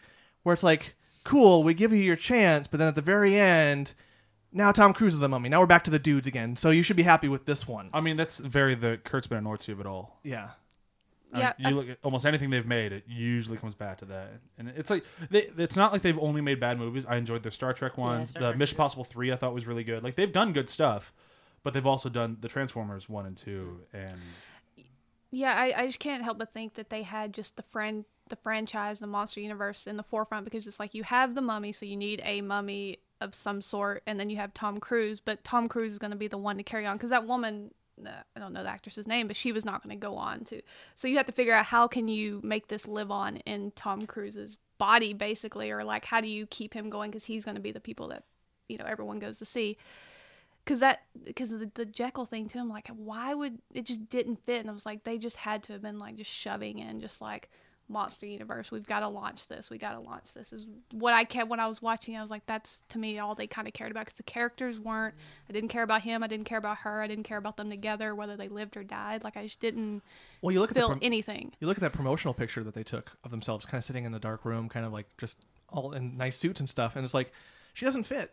[0.44, 0.94] where it's like,
[1.26, 3.94] cool, we give you your chance, but then at the very end,
[4.52, 5.48] now Tom Cruise is the mummy.
[5.48, 6.56] Now we're back to the dudes again.
[6.56, 7.90] So you should be happy with this one.
[7.92, 10.18] I mean, that's very the Kurtzman and Orci of it all.
[10.22, 10.50] Yeah.
[11.32, 14.34] I Yeah, you look at almost anything they've made, it usually comes back to that.
[14.56, 17.04] And it's like they, it's not like they've only made bad movies.
[17.04, 18.30] I enjoyed their Star Trek ones.
[18.30, 18.82] Star the Mission good.
[18.82, 20.04] Possible three, I thought was really good.
[20.04, 21.12] Like they've done good stuff,
[21.64, 23.80] but they've also done the Transformers one and two.
[23.92, 24.14] And
[25.32, 28.36] Yeah, I, I just can't help but think that they had just the friend the
[28.36, 31.86] franchise, the monster universe in the forefront because it's like you have the mummy, so
[31.86, 35.68] you need a mummy of some sort, and then you have Tom Cruise, but Tom
[35.68, 37.72] Cruise is going to be the one to carry on because that woman,
[38.04, 40.44] uh, I don't know the actress's name, but she was not going to go on
[40.44, 40.60] to.
[40.94, 44.06] So you have to figure out how can you make this live on in Tom
[44.06, 47.60] Cruise's body, basically, or like how do you keep him going because he's going to
[47.60, 48.24] be the people that
[48.68, 49.78] you know everyone goes to see
[50.66, 52.58] because that because the, the Jekyll thing too.
[52.58, 54.60] I'm like, why would it just didn't fit?
[54.60, 57.20] And I was like, they just had to have been like just shoving in, just
[57.20, 57.48] like
[57.88, 58.70] monster universe.
[58.70, 59.70] We've got to launch this.
[59.70, 60.52] We got to launch this.
[60.52, 62.16] Is what I kept when I was watching.
[62.16, 64.78] I was like, that's to me all they kind of cared about because the characters
[64.80, 65.14] weren't.
[65.48, 66.22] I didn't care about him.
[66.22, 67.00] I didn't care about her.
[67.02, 69.22] I didn't care about them together, whether they lived or died.
[69.24, 70.02] Like I just didn't
[70.42, 71.52] Well, you look at the prom- anything.
[71.60, 74.12] you look at that promotional picture that they took of themselves, kind of sitting in
[74.12, 77.14] the dark room, kind of like just all in nice suits and stuff, and it's
[77.14, 77.32] like
[77.74, 78.32] she doesn't fit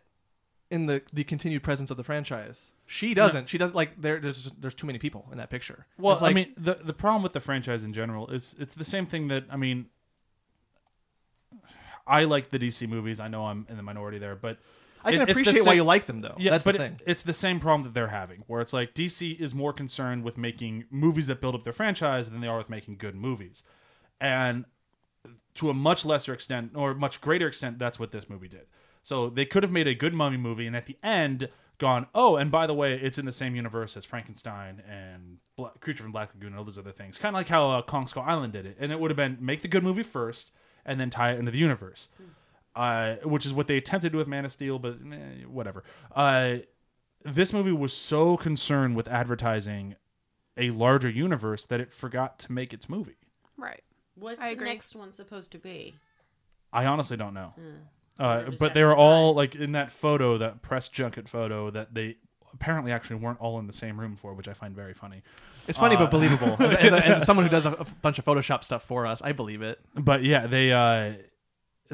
[0.70, 2.70] in the the continued presence of the franchise.
[2.86, 3.48] She doesn't.
[3.48, 4.18] She doesn't like there.
[4.20, 5.86] There's just, there's too many people in that picture.
[5.98, 8.74] Well, It's like, I mean, the the problem with the franchise in general is it's
[8.74, 9.86] the same thing that I mean.
[12.06, 13.20] I like the DC movies.
[13.20, 14.58] I know I'm in the minority there, but
[15.02, 16.34] I can it- it's the appreciate why same- you like them though.
[16.38, 17.00] Yeah, that's but the it- thing.
[17.06, 20.36] it's the same problem that they're having, where it's like DC is more concerned with
[20.36, 23.62] making movies that build up their franchise than they are with making good movies,
[24.20, 24.66] and
[25.54, 28.66] to a much lesser extent or much greater extent, that's what this movie did.
[29.04, 31.48] So they could have made a good mummy movie, and at the end,
[31.78, 35.72] gone, oh, and by the way, it's in the same universe as Frankenstein and Bla-
[35.78, 38.06] Creature from Black Lagoon and all those other things, kind of like how uh, Kong
[38.08, 40.50] Skull Island did it, and it would have been make the good movie first
[40.84, 42.08] and then tie it into the universe
[42.76, 45.84] uh, which is what they attempted to do with Man of Steel, but eh, whatever.
[46.14, 46.56] Uh,
[47.24, 49.96] this movie was so concerned with advertising
[50.56, 53.16] a larger universe that it forgot to make its movie.
[53.56, 53.82] Right.
[54.16, 54.68] What's I the agree.
[54.68, 55.94] next one supposed to be?
[56.72, 57.52] I honestly don't know.
[57.56, 57.62] Or
[58.18, 58.98] Uh, but they having were fun?
[58.98, 62.16] all like in that photo, that press junket photo that they
[62.52, 65.20] apparently actually weren't all in the same room for, which I find very funny.
[65.66, 66.56] It's funny uh, but believable.
[66.60, 69.32] As, as, as someone who does a, a bunch of Photoshop stuff for us, I
[69.32, 69.80] believe it.
[69.94, 71.14] But yeah, they uh,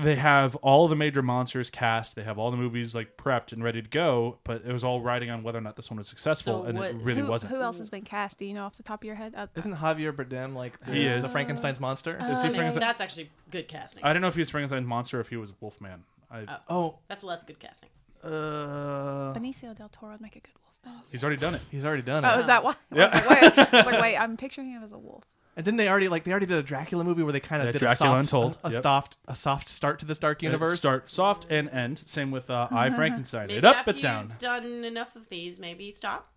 [0.03, 2.17] they have all the major monsters cast.
[2.17, 4.39] They have all the movies like prepped and ready to go.
[4.45, 6.79] But it was all riding on whether or not this one was successful, So and
[6.79, 7.53] what- it really who, wasn't.
[7.53, 8.39] Who else has been cast?
[8.39, 9.35] Do you know off the top of your head?
[9.37, 11.31] Uh, Isn't Javier Bardem like the, He the is.
[11.33, 12.13] Frankenstein's monster?
[12.13, 14.03] Is he That makes- Frankenstein- that's actually good casting.
[14.05, 16.05] I don't know if he was Frankenstein's monster or if he was Wolfman.
[16.31, 16.57] I, Oh.
[16.69, 17.89] oh, that's less good casting.
[18.23, 20.51] uh, Benicio del Toro would make a good
[20.85, 21.05] wolf.
[21.11, 21.61] he's already done it.
[21.71, 22.29] he's already done it.
[22.29, 22.75] Oh, is that why?
[22.93, 23.07] Yeah.
[23.07, 25.25] Like, wait, I like, wait, I'm picturing him as a wolf.
[25.61, 27.67] And didn't they already like they already did a Dracula movie where they kind of
[27.67, 28.59] Yeah, did Dracula a soft, Untold.
[28.65, 28.83] a, a Yep.
[28.83, 30.79] soft, a soft start to this dark universe.
[30.79, 31.99] Start soft and end.
[31.99, 33.49] Same with uh, I Frankenstein.
[33.49, 34.29] Maybe it up, after it's down.
[34.31, 36.33] you've done enough of these, maybe stop.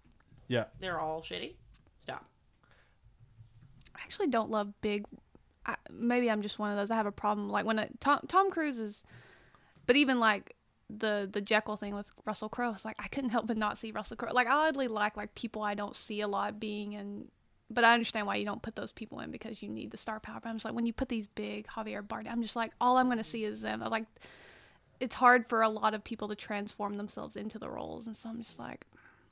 [0.49, 0.65] Yeah.
[0.81, 1.53] They're all shitty.
[1.99, 2.25] Stop.
[3.95, 5.05] I actually don't love big.
[5.65, 6.91] I, maybe I'm just one of those.
[6.91, 9.05] I have a problem like when I, Tom Tom Cruise is,
[9.85, 10.57] but even like
[10.89, 13.91] the the Jekyll thing with Russell Crowe, it's like I couldn't help but not see
[13.91, 14.33] Russell Crowe.
[14.33, 17.29] Like I oddly like like people I don't see a lot being in.
[17.73, 20.19] But I understand why you don't put those people in because you need the star
[20.19, 20.39] power.
[20.41, 22.97] But I'm just like when you put these big Javier Bardem, I'm just like all
[22.97, 23.81] I'm gonna see is them.
[23.83, 24.05] I'm like
[24.99, 28.29] it's hard for a lot of people to transform themselves into the roles, and so
[28.29, 28.85] I'm just like,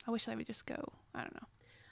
[0.06, 0.92] I wish they would just go.
[1.14, 1.48] I don't know.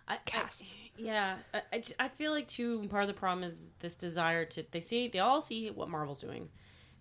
[0.07, 0.65] I, Cast.
[0.97, 1.37] Yeah.
[1.55, 4.65] I, yeah, I, I feel like too part of the problem is this desire to
[4.71, 6.49] they see they all see what Marvel's doing.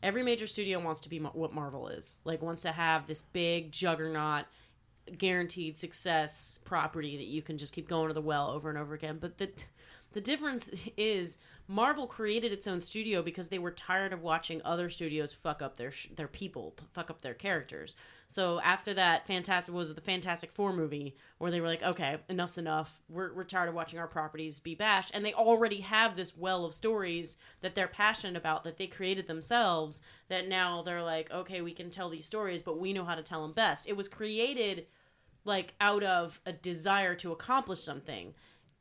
[0.01, 2.19] Every major studio wants to be what Marvel is.
[2.23, 4.45] Like wants to have this big juggernaut
[5.18, 8.93] guaranteed success property that you can just keep going to the well over and over
[8.93, 9.18] again.
[9.20, 9.49] But the
[10.12, 11.38] the difference is
[11.68, 15.78] Marvel created its own studio because they were tired of watching other studios fuck up
[15.78, 17.95] their their people, fuck up their characters.
[18.28, 22.57] So after that, Fantastic was the Fantastic Four movie where they were like, okay, enough's
[22.57, 23.03] enough.
[23.07, 26.66] We're we're tired of watching our properties be bashed, and they already have this well
[26.66, 30.01] of stories that they're passionate about that they created themselves.
[30.28, 33.22] That now they're like, okay, we can tell these stories, but we know how to
[33.22, 33.88] tell them best.
[33.88, 34.88] It was created
[35.49, 38.33] like out of a desire to accomplish something.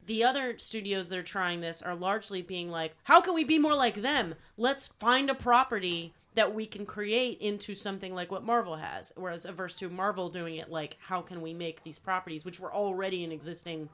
[0.06, 3.58] The other studios that are trying this are largely being like, how can we be
[3.58, 4.36] more like them?
[4.56, 9.12] Let's find a property that we can create into something like what Marvel has.
[9.16, 12.72] Whereas averse to Marvel doing it like, how can we make these properties, which were
[12.72, 13.88] already an existing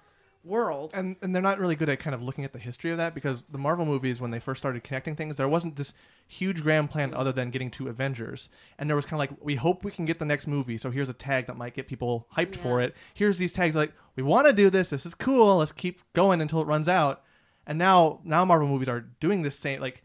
[0.45, 0.92] world?
[0.95, 3.14] and and they're not really good at kind of looking at the history of that
[3.14, 5.95] because the Marvel movies when they first started connecting things there wasn't this
[6.26, 8.49] huge grand plan other than getting to Avengers.
[8.78, 10.90] And there was kind of like we hope we can get the next movie so
[10.90, 12.95] here's a tag that might get people hyped for it.
[13.14, 16.40] Here's these tags like we want to do this this is cool let's keep going
[16.40, 17.22] until it runs out.
[17.66, 20.03] And now now Marvel movies are doing this same like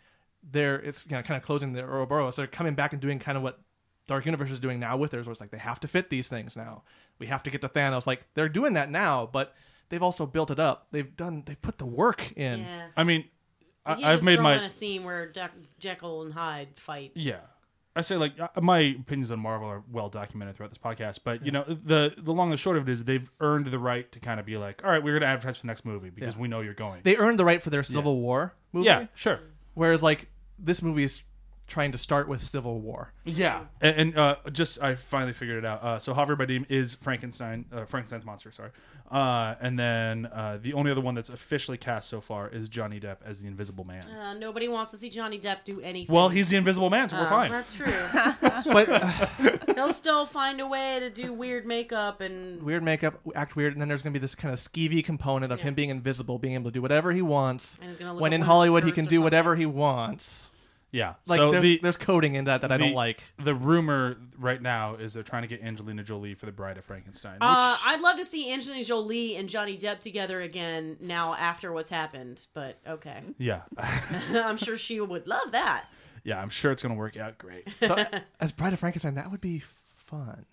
[0.52, 2.36] they're it's you know kind of closing their Ouroboros.
[2.36, 3.60] So they're coming back and doing kind of what
[4.08, 6.30] Dark Universe is doing now with theirs where it's like they have to fit these
[6.30, 6.84] things now.
[7.20, 8.08] We have to get to Thanos.
[8.08, 9.54] Like they're doing that now but
[9.90, 10.88] they've also built it up.
[10.92, 11.44] They've done.
[11.46, 12.60] They put the work in.
[12.60, 12.88] yeah.
[12.96, 13.26] I mean,
[13.86, 17.12] I, can't I've just made my in a scene where Jack- Jekyll and Hyde fight.
[17.16, 17.40] yeah.
[17.96, 21.44] I say like uh, my opinions on Marvel are well documented throughout this podcast, but
[21.46, 24.20] you know the the long and short of it is they've earned the right to
[24.20, 26.36] kind of be like, all right, we're going to advertise for the next movie because
[26.36, 26.40] Yeah.
[26.42, 27.02] we know you're going.
[27.04, 28.86] They earned the right for their Civil War movie.
[28.86, 29.40] yeah, sure.
[29.74, 30.28] Whereas like
[30.58, 31.24] this movie is
[31.70, 33.13] trying to start with Civil War.
[33.26, 35.84] Yeah, and, and uh, just I finally figured it out.
[35.84, 38.51] Uh, so Javier Bardem is Frankenstein, uh, Frankenstein's monster.
[38.51, 38.72] Sorry,
[39.11, 42.99] uh, and then uh, the only other one that's officially cast so far is Johnny
[42.99, 44.03] Depp as the Invisible Man.
[44.05, 46.13] Uh, nobody wants to see Johnny Depp do anything.
[46.13, 47.51] well, he's the Invisible Man, so we're Uh, fine.
[47.51, 47.93] That's true.
[48.74, 49.28] But uh,
[49.76, 53.82] He'll still find a way to do weird makeup and weird makeup, act weird, and
[53.82, 56.55] then there's going to be this kind of skeevy component of him being invisible, being
[56.55, 57.76] able to do whatever he wants.
[57.78, 59.55] And he's gonna look When in one of his Hollywood, he can or do whatever
[59.55, 60.51] he wants.
[60.92, 61.14] Yeah.
[61.28, 63.22] Like so there's, the there's coding in that that I the- don't like.
[63.38, 66.86] the rumor right now is they're trying to get Angelina Jolie for the Bride of
[66.86, 67.34] Frankenstein.
[67.34, 71.72] Which, Uh, I'd love to see Angelina Jolie and Johnny Depp together again now after
[71.72, 73.22] what's happened, but okay.
[73.38, 73.62] yeah,
[74.34, 75.86] I'm sure she would love that.
[76.24, 77.68] yeah, I'm sure it's gonna work out great.
[77.86, 78.04] So
[78.40, 80.46] as Bride of Frankenstein, that would be fun.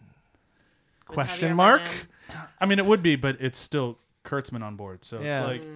[1.08, 1.80] With Question Javier mark?
[1.82, 2.46] Bardem.
[2.60, 5.04] I mean, it would be, but it's still Kurtzman on board.
[5.04, 5.46] So Yeah.
[5.48, 5.68] it's like,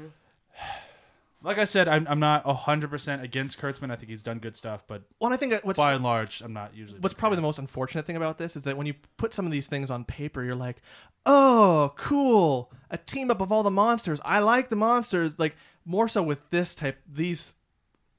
[1.43, 3.91] like I said, I'm, I'm not 100 percent against Kurtzman.
[3.91, 6.41] I think he's done good stuff, but Well, I think that what's by and large,
[6.43, 7.01] I'm not usually.
[7.01, 9.53] what's probably the most unfortunate thing about this is that when you put some of
[9.53, 10.83] these things on paper, you're like,
[11.27, 14.21] oh, cool, a team up of all the monsters.
[14.25, 15.39] I like the monsters.
[15.39, 17.55] Like more so with this type, these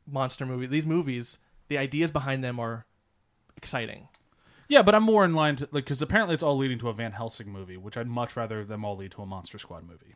[0.08, 2.86] monster movies, these movies, the ideas behind them are
[3.56, 4.08] exciting.
[4.68, 6.94] Yeah, but I'm more in line to like because apparently it's all leading to a
[6.94, 10.16] Van Helsing movie, which I'd much rather them all lead to a Monster Squad movie.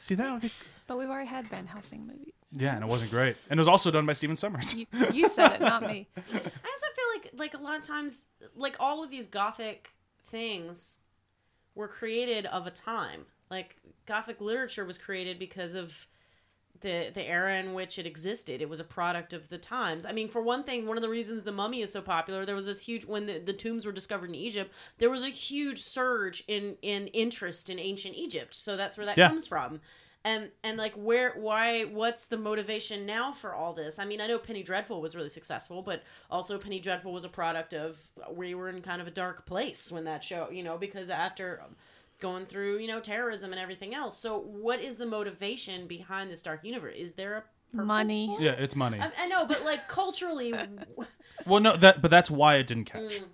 [0.00, 0.50] See that would be
[0.86, 2.34] But we've already had Van Helsing movie.
[2.52, 4.74] Yeah, and it wasn't great, and it was also done by Stephen Sommers.
[4.74, 6.08] You, you said it, not me.
[6.16, 8.26] I also feel like like a lot of times
[8.56, 9.92] like all of these gothic
[10.24, 10.98] things
[11.74, 13.26] were created of a time.
[13.50, 13.76] Like
[14.06, 16.08] gothic literature was created because of
[16.80, 18.60] the the era in which it existed.
[18.62, 20.06] It was a product of the times.
[20.06, 22.54] I mean, for one thing, one of the reasons the mummy is so popular, there
[22.54, 25.78] was this huge when the, the tombs were discovered in Egypt, there was a huge
[25.80, 28.54] surge in in interest in ancient Egypt.
[28.54, 29.28] So that's where that Yeah.
[29.28, 29.80] comes from.
[30.22, 33.98] And and like where why what's the motivation now for all this?
[33.98, 37.28] I mean, I know Penny Dreadful was really successful, but also Penny Dreadful was a
[37.30, 37.98] product of
[38.30, 41.62] we were in kind of a dark place when that show, you know, because after
[42.20, 44.16] going through, you know, terrorism and everything else.
[44.18, 46.94] So what is the motivation behind this dark universe?
[46.96, 47.42] Is there a
[47.76, 48.26] purpose Money.
[48.36, 48.44] for it?
[48.44, 48.98] yeah, it's money.
[49.00, 50.54] I, I know, but like culturally,
[51.46, 53.20] Well, no, that but that's why it didn't catch.
[53.20, 53.24] Mm,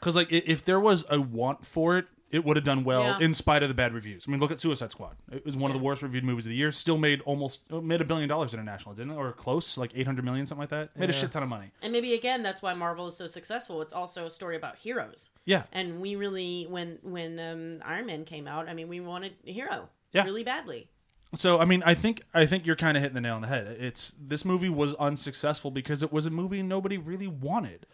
[0.00, 3.18] Because like if there was a want for it, it would have done well Yeah.
[3.20, 4.24] in spite of the bad reviews.
[4.26, 5.16] I mean, look at Suicide Squad.
[5.30, 6.72] It was one of the worst reviewed movies of the year.
[6.72, 9.16] Still made almost uh, made a billion dollars international, didn't it?
[9.16, 10.96] Or close, like eight hundred million, something like that.
[10.98, 11.70] Made a shit ton of money.
[11.82, 13.82] and maybe again that's why Marvel is so successful.
[13.82, 15.30] It's also a story about heroes.
[15.44, 19.34] Yeah, And we really, when when um, Iron Man came out, I mean, we wanted
[19.46, 20.24] a hero Yeah.
[20.24, 20.88] really badly.
[21.34, 23.48] So I mean, I think I think you're kind of hitting the nail on the
[23.48, 23.66] head.
[23.80, 27.86] It's this movie was unsuccessful because it was a movie nobody really wanted.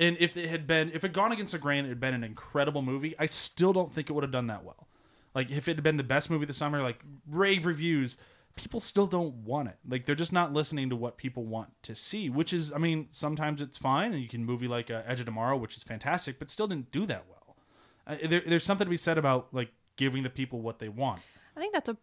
[0.00, 2.24] And if it had been, if it gone against the grain, it had been an
[2.24, 3.14] incredible movie.
[3.18, 4.88] I still don't think it would have done that well.
[5.34, 8.16] Like if it had been the best movie this summer, like rave reviews,
[8.56, 9.76] people still don't want it.
[9.86, 12.30] Like they're just not listening to what people want to see.
[12.30, 15.26] Which is, I mean, sometimes it's fine, and you can movie like uh, Edge of
[15.26, 17.56] Tomorrow, which is fantastic, but still didn't do that well.
[18.06, 21.20] Uh, there, there's something to be said about like giving the people what they want.
[21.54, 21.96] I think that's a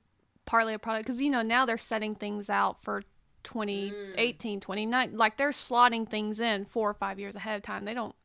[0.46, 3.02] partly a product because you know now they're setting things out for
[3.44, 5.18] 2018, 29.
[5.18, 7.86] Like they're slotting things in four or five years ahead of time.
[7.86, 8.16] They don't.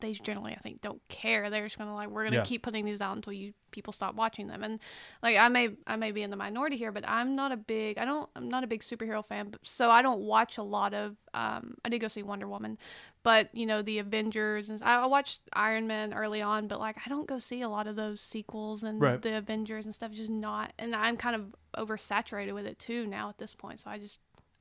[0.00, 1.50] They generally, I think, don't care.
[1.50, 2.44] They're just gonna like we're gonna Yeah.
[2.44, 4.62] keep putting these out until you people stop watching them.
[4.62, 4.80] And
[5.22, 7.98] like I may I may be in the minority here, but I'm not a big
[7.98, 9.50] I don't I'm not a big superhero fan.
[9.50, 11.16] But, so I don't watch a lot of.
[11.34, 12.78] Um, I did go see Wonder Woman,
[13.22, 16.96] but you know the Avengers and I I watched Iron Man early on, but like
[17.04, 19.20] I don't go see a lot of those sequels and Right.
[19.20, 20.12] the Avengers and stuff.
[20.12, 23.80] Just not, and I'm kind of oversaturated with it too now at this point.
[23.80, 24.18] So I just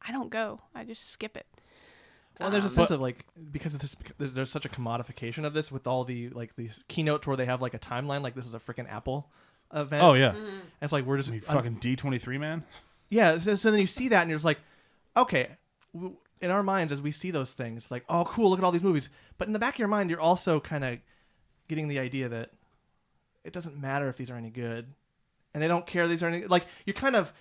[0.08, 0.62] I don't go.
[0.74, 1.46] I just skip it.
[2.40, 5.44] Well, there's a Um, sense of like because of this, there's, there's such a commodification
[5.46, 8.34] of this with all the like these keynotes where they have like a timeline, like
[8.36, 9.30] this is a freaking Apple
[9.74, 10.02] event.
[10.04, 10.46] Oh yeah, Mm-hmm.
[10.46, 12.64] And it's like we're just you I'm- fucking D twenty three man.
[13.10, 13.38] yeah.
[13.40, 14.60] So, so then you see that and you're just like,
[15.18, 15.50] okay,
[15.94, 18.64] w- in our minds as we see those things, it's like, oh, cool, look at
[18.64, 19.10] all these movies.
[19.38, 21.00] But in the back of your mind, you're also kind of
[21.68, 22.52] getting the idea that
[23.44, 24.94] it doesn't matter if these are any good,
[25.54, 27.34] and they don't care these are any like you're kind of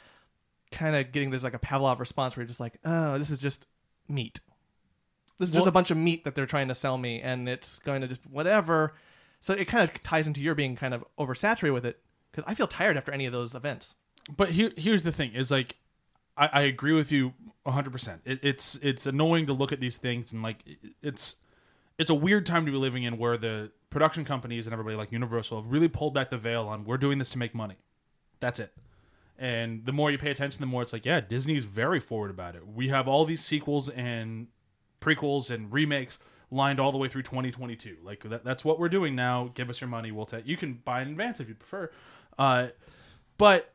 [0.70, 3.38] kind of getting there's like a Pavlov response where you're just like, oh, this is
[3.38, 3.66] just
[4.08, 4.40] meat.
[5.38, 7.48] This is just Well- a bunch of meat that they're trying to sell me, and
[7.48, 8.94] it's going to just whatever.
[9.40, 12.00] So it kind of ties into your being kind of oversaturated with it
[12.30, 13.94] because I feel tired after any of those events.
[14.36, 15.76] But here, here's the thing: is like,
[16.36, 17.90] I, I agree with you 100.
[17.92, 21.36] percent it, It's it's annoying to look at these things and like it- it's
[21.98, 25.12] it's a weird time to be living in where the production companies and everybody like
[25.12, 27.76] Universal have really pulled back the veil on we're doing this to make money.
[28.40, 28.72] That's it.
[29.38, 32.56] And the more you pay attention, the more it's like, yeah, Disney's very forward about
[32.56, 32.66] it.
[32.66, 34.48] We have all these sequels and
[35.00, 36.18] prequels and remakes
[36.50, 37.98] lined all the way through 2022.
[38.02, 39.50] Like that, that's what we're doing now.
[39.54, 40.10] Give us your money.
[40.10, 40.46] We'll take.
[40.46, 41.90] You can buy in advance if you prefer.
[42.36, 42.68] Uh,
[43.36, 43.72] but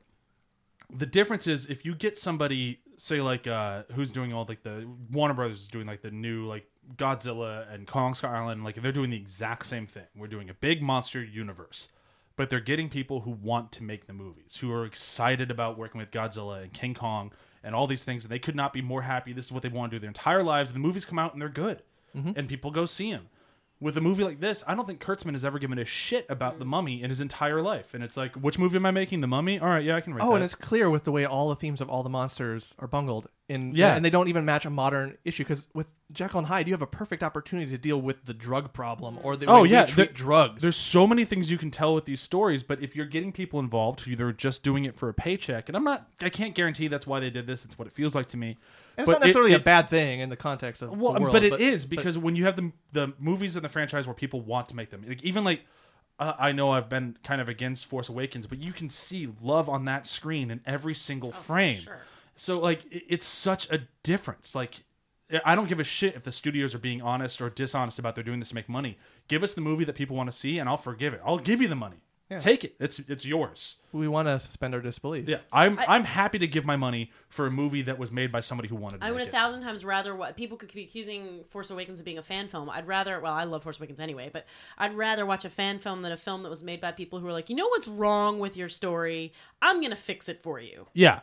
[0.89, 4.88] the difference is if you get somebody say like uh who's doing all like the
[5.11, 8.91] Warner Brothers is doing like the new like Godzilla and Kong Skull Island like they're
[8.91, 10.05] doing the exact same thing.
[10.16, 11.88] We're doing a big monster universe.
[12.36, 15.99] But they're getting people who want to make the movies, who are excited about working
[15.99, 17.31] with Godzilla and King Kong
[17.63, 19.34] and all these things, and they could not be more happy.
[19.34, 20.73] This is what they want to do their entire lives.
[20.73, 21.84] The movies come out and they're good,
[22.15, 22.31] mm-hmm.
[22.36, 23.27] and people go see them.
[23.84, 26.57] With a movie like this, I don't think Kurtzman has ever given a shit about
[26.57, 26.69] the mm.
[26.69, 27.93] Mummy in his entire life.
[27.93, 29.19] And it's like, which movie am I making?
[29.19, 29.59] The Mummy?
[29.59, 30.36] All right, yeah, I can write Oh, that.
[30.36, 33.27] and it's clear with the way all the themes of all the monsters are bungled.
[33.49, 33.93] In, Yeah.
[33.93, 36.81] and they don't even match a modern issue because with Jekyll and Hyde, you have
[36.81, 39.95] a perfect opportunity to deal with the drug problem or the Oh way yeah, treat
[39.95, 40.61] there- drugs.
[40.61, 43.59] There's so many things you can tell with these stories, but if you're getting people
[43.59, 46.88] involved who they're just doing it for a paycheck, and I'm not, I can't guarantee
[46.88, 47.65] that's why they did this.
[47.65, 48.57] It's what it feels like to me.
[48.97, 51.33] And it's not necessarily it- a bad thing in the context of Well, the world,
[51.33, 54.41] but it is because when you have the the movies in the franchise where people
[54.41, 55.61] want to make them, like even like
[56.19, 59.67] uh, I know I've been kind of against Force Awakens, but you can see love
[59.67, 61.79] on that screen in every single frame.
[61.79, 62.01] sure.
[62.35, 64.53] So like it, it's such a difference.
[64.53, 64.83] Like
[65.43, 68.23] I don't give a shit if the studios are being honest or dishonest about they're
[68.23, 68.97] doing this to make money.
[69.27, 71.21] Give us the movie that people want to see, and I'll forgive it.
[71.25, 71.97] I'll give you the money.
[72.39, 72.75] Take it.
[72.79, 73.77] It's it's yours.
[73.91, 75.27] we want to suspend our disbelief.
[75.27, 78.31] Yeah, I'm I, am happy to give my money for a movie that was made
[78.31, 79.31] by somebody who wanted to I make would a it.
[79.31, 82.69] thousand times rather what people could be accusing Force Awakens of being a fan film.
[82.69, 84.45] I'd rather, well, I love Force Awakens anyway, but
[84.77, 87.27] I'd rather watch a fan film than a film that was made by people who
[87.27, 89.34] are like, you know what's wrong with your story?
[89.61, 90.88] I'm gonna fix it for you.
[90.93, 91.21] Yeah,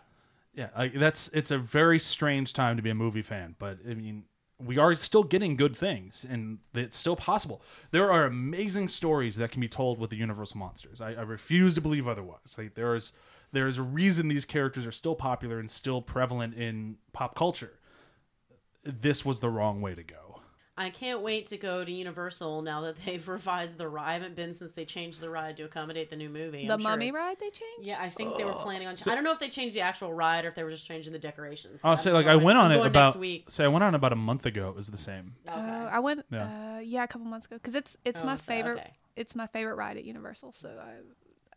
[0.54, 0.68] yeah.
[0.76, 4.24] Like, that's it's a very strange time to be a movie fan, but I mean,
[4.64, 7.62] we are still getting good things, and it's still possible.
[7.90, 11.00] There are amazing stories that can be told with the Universal monsters.
[11.00, 12.56] I, I refuse to believe otherwise.
[12.58, 13.12] Like there is
[13.52, 17.72] there is a reason these characters are still popular and still prevalent in pop culture.
[18.84, 20.29] This was the wrong way to go.
[20.80, 24.08] I can't wait to go to Universal now that they've revised the ride.
[24.08, 26.66] I haven't been since they changed the ride to accommodate the new movie.
[26.66, 27.82] The I'm sure mummy it's- ride they changed?
[27.82, 28.94] Yeah, I think they were planning on.
[29.06, 31.12] I don't know if they changed the actual ride or if they were just changing
[31.12, 31.80] the decorations.
[31.84, 33.50] I'll I'm say like I going- went on I'm it going about next week.
[33.50, 34.68] say I went on about a month ago.
[34.70, 35.34] It was the same.
[35.48, 35.58] Okay.
[35.58, 36.38] Uh, I went, Yeah.
[36.48, 36.76] yeah.
[36.76, 38.78] Uh, yeah, a couple months ago because it's it's Oh, my so- favorite.
[38.78, 38.92] okay.
[39.16, 40.52] It's my favorite ride at Universal.
[40.52, 40.92] So I,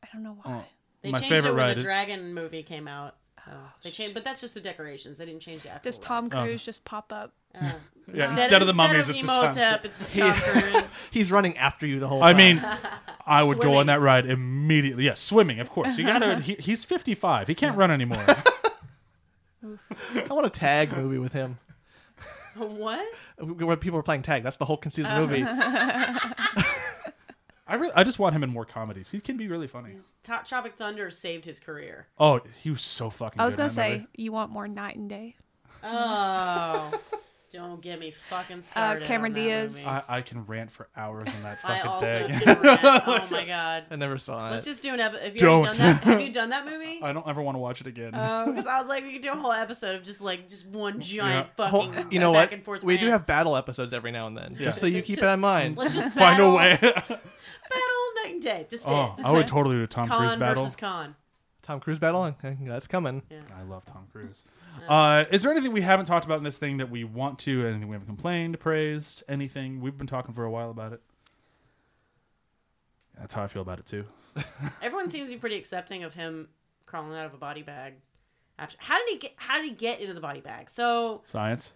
[0.03, 0.51] I don't know why.
[0.53, 0.65] Oh,
[1.01, 3.15] They my changed favorite it when ride the is- Dragon movie came out.
[3.45, 3.51] So
[3.83, 5.17] they changed, but that's just the decorations.
[5.17, 5.89] They didn't change the actual.
[5.89, 6.43] Does Tom Oh.
[6.43, 7.33] Cruise just pop up?
[7.59, 7.71] Uh,
[8.11, 11.31] Yeah, instead of the mummies, instead it's of just Tom Imhotep, it's just Tom He's
[11.31, 12.61] running after you the whole I mean,
[13.25, 13.79] I would go Swimming.
[13.79, 15.05] on that ride immediately.
[15.05, 15.97] Yeah, swimming, of course.
[15.97, 16.39] You gotta.
[16.41, 17.47] He, he's fifty-five.
[17.47, 18.23] He can't run anymore.
[19.63, 21.59] I want a tag movie with him.
[22.55, 23.05] what?
[23.39, 24.43] Where people are playing tag.
[24.43, 25.45] That's the whole conceit of the movie.
[25.47, 26.33] Oh.
[27.65, 29.09] I really, I just want him in more comedies.
[29.09, 29.95] He can be really funny.
[30.21, 32.07] Top Tropic Thunder saved his career.
[32.19, 33.39] Oh, he was so fucking.
[33.39, 34.07] I was good in gonna that say movie.
[34.17, 35.35] you want more Knight and Day.
[35.81, 36.91] Oh,
[37.53, 39.03] don't get me fucking started.
[39.03, 39.71] Uh, Cameron on that Diaz.
[39.71, 39.85] movie.
[39.85, 42.39] I, I can rant for hours on that I fucking also thing.
[42.39, 42.81] can rant.
[42.83, 43.83] Oh my god.
[43.89, 44.51] I never saw that.
[44.51, 44.71] Let's it.
[44.71, 45.23] just do an episode.
[45.23, 45.63] Have you Don't.
[45.65, 46.03] done that?
[46.03, 46.99] Have you done that movie?
[47.01, 48.11] I don't ever want to watch it again.
[48.11, 50.99] Because I was like, we could do a whole episode of just like just one
[50.99, 51.65] giant Yeah.
[51.69, 52.53] fucking Whole- you know back what?
[52.53, 52.83] and forth.
[52.83, 53.11] We do rant.
[53.13, 54.65] have battle episodes every now and then, Yeah.
[54.65, 55.77] just so you It's keep just- it in mind.
[55.77, 56.77] Let's just Find battle, a way.
[56.81, 57.19] battle
[58.23, 58.65] Knight and Day.
[58.69, 59.25] Just oh, it.
[59.25, 60.63] I would totally do a Tom Con Cruise battle.
[60.63, 61.15] versus con.
[61.61, 62.23] Tom Cruise battle.
[62.23, 63.21] Okay, that's coming.
[63.57, 64.43] I love Tom Cruise.
[64.87, 67.65] Uh, is there anything we haven't talked about in this thing that we want to?
[67.65, 69.81] Anything we haven't complained, praised, anything?
[69.81, 71.01] We've been talking for a while about it.
[73.17, 74.05] That's how I feel about it too.
[74.81, 76.49] Everyone seems to be pretty accepting of him
[76.85, 77.95] crawling out of a body bag.
[78.57, 79.33] After how did he get?
[79.37, 80.69] How did he get into the body bag?
[80.69, 81.73] So Science.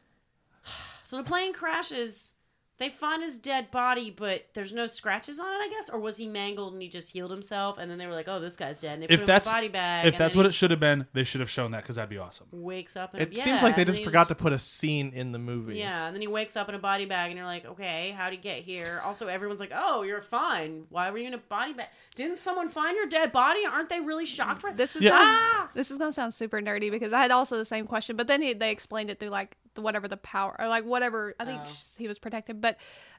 [1.04, 2.36] so the plane crashes.
[2.80, 6.18] They find his dead body, but there's no scratches on it, I guess, or was
[6.18, 7.80] he mangled and he just healed himself?
[7.80, 9.48] And then they were like, "Oh, this guy's dead." And they put If him that's
[9.48, 10.06] in a body bag.
[10.08, 11.82] if and that's then what he it should have been, they should have shown that
[11.82, 12.46] because that'd be awesome.
[12.52, 13.16] wakes up.
[13.16, 14.60] In It a, yeah, seems like they and just then he forgot to put a
[14.60, 15.78] scene in the movie.
[15.78, 18.32] Yeah, and then he wakes up in a body bag, and you're like, okay, how'd
[18.32, 19.02] he get here?
[19.04, 20.86] Also, everyone's like, oh, you're fine.
[20.90, 21.88] Why were you in a body bag?
[22.14, 23.62] Didn't someone find your dead body?
[23.66, 24.64] Aren't they really shocked?
[24.64, 24.78] Right?
[24.78, 25.12] This is Yeah.
[25.12, 25.70] gonna, Ah!
[25.74, 28.42] this is gonna sound super nerdy because I had also the same question, but then
[28.44, 31.34] he, they explained it through like the whatever the power or like whatever.
[31.40, 31.72] I think Oh.
[31.98, 32.78] he was protected, but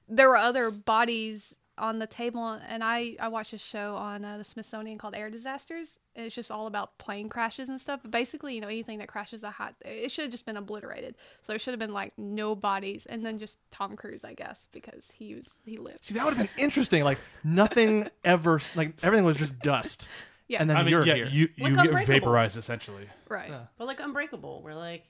[0.09, 4.37] there were other bodies on the table, and I I watched a show on uh,
[4.37, 5.97] the Smithsonian called Air Disasters.
[6.17, 8.01] And it's just all about plane crashes and stuff.
[8.03, 11.15] But basically, you know, anything that crashes the hot, it should have just been obliterated.
[11.43, 14.67] So it should have been like no bodies, and then just Tom Cruise, I guess,
[14.73, 16.05] because he was he lived.
[16.05, 17.05] See, that would have been interesting.
[17.05, 18.61] Like nothing ever.
[18.75, 20.09] Like everything was just dust.
[20.49, 20.61] Yeah.
[20.61, 21.29] And then I mean, you're yeah, here.
[21.29, 23.09] you Like get vaporized essentially.
[23.29, 23.51] Right.
[23.51, 23.67] Yeah.
[23.77, 25.05] But like Unbreakable, we're like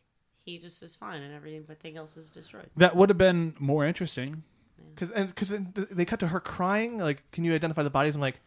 [0.50, 2.70] he just is fine and everything but else is destroyed.
[2.76, 4.42] That would have been more interesting.
[4.94, 6.98] Because and because they cut to her crying.
[6.98, 8.14] Like, can you identify the bodies?
[8.16, 8.40] I'm like,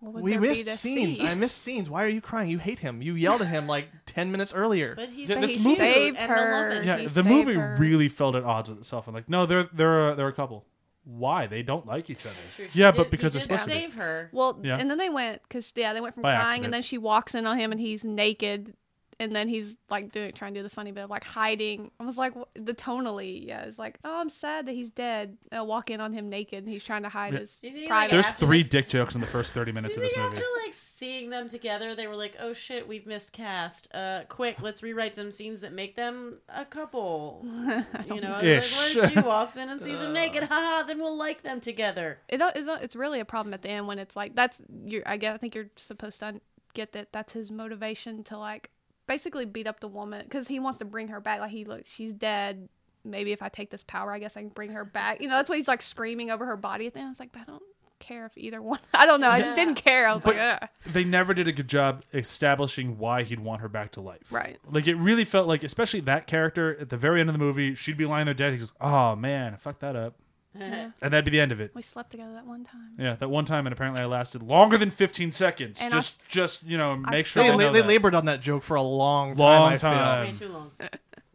[0.00, 1.18] we missed scenes.
[1.18, 1.26] see?
[1.26, 1.90] I missed scenes.
[1.90, 2.48] Why are you crying?
[2.50, 3.02] You hate him.
[3.02, 4.94] You yelled at him like ten minutes earlier.
[4.94, 6.82] But he's Yeah, this cute, movie- Saved and the her.
[6.84, 7.76] Yeah, he the saved movie her.
[7.80, 9.08] really felt at odds with itself.
[9.08, 10.64] I'm like, no, they're they're they're a couple.
[11.04, 12.34] Why they don't like each other?
[12.54, 13.80] True, he Yeah, did- but because he it's did supposed to be.
[13.80, 14.28] save her.
[14.32, 14.76] Well, Yeah.
[14.78, 16.64] and then they went because yeah, they went from By crying, accident.
[16.66, 18.74] and then she walks in on him, and he's naked,
[19.20, 21.90] and then he's like doing trying to do the funny bit of like hiding.
[21.98, 25.36] I was like the tonally, yeah, it's like oh I'm sad that he's dead.
[25.52, 27.40] I'll walk in on him naked and he's trying to hide Yeah.
[27.40, 27.90] his Do private.
[27.90, 30.12] like, There's three this- dick jokes in the first 30 Do minutes you of this
[30.12, 30.36] think movie.
[30.36, 33.88] after like seeing them together, they were like, "Oh shit, we've missed cast.
[33.94, 37.40] Uh, quick, let's rewrite some scenes that make them a couple."
[38.14, 38.76] you know, like, Ish.
[38.96, 40.44] what she walks in and sees them naked?
[40.44, 42.18] Haha, then we'll like them together.
[42.28, 44.60] it don't- it's, not- it's really a problem at the end when it's like that's
[44.84, 46.40] you're I guess I think you're supposed to un-
[46.74, 48.70] get that that's his motivation to like
[49.08, 51.82] basically beat up the woman because he wants to bring her back like he look
[51.86, 52.68] she's dead
[53.04, 55.34] maybe if I take this power I guess I can bring her back you know
[55.34, 57.40] that's why he's like screaming over her body at the end I was like but
[57.42, 57.62] I don't
[57.98, 60.62] care if either one I don't know I just didn't care I was But- like
[60.62, 60.68] Ugh.
[60.92, 64.30] they never did a good job establishing why he'd want her back to life.
[64.30, 64.58] Right.
[64.70, 67.74] Like it really felt like, especially that character at the very end of the movie,
[67.74, 68.52] she'd be lying there dead.
[68.52, 70.14] He goes, "Oh man, I fucked that up,".
[71.02, 71.72] and that'd be the end of it.
[71.74, 74.76] we slept together that one time Yeah, that one time, and apparently I lasted longer
[74.78, 75.80] than 15 seconds.
[75.80, 77.88] And I just, just you know, I make sure They, they, la- know they that.
[77.88, 79.38] labored on that joke for a long time.
[79.38, 80.26] Long time.
[80.26, 80.70] Way too long.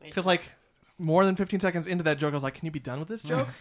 [0.02, 0.42] Because like
[1.00, 3.08] more than 15 seconds into that joke, I was like, "Can you be done with
[3.08, 3.48] this joke?"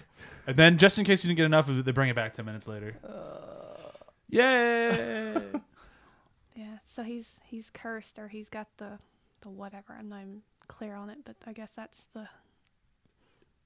[0.46, 2.34] And then, just in case you didn't get enough of it, they bring it back
[2.34, 2.96] 10 minutes later.
[3.06, 3.92] Uh.
[4.28, 5.32] Yay!
[6.56, 8.98] yeah so he's he's cursed or he's got the
[9.42, 12.28] the whatever I'm not even clear on it but I guess that's the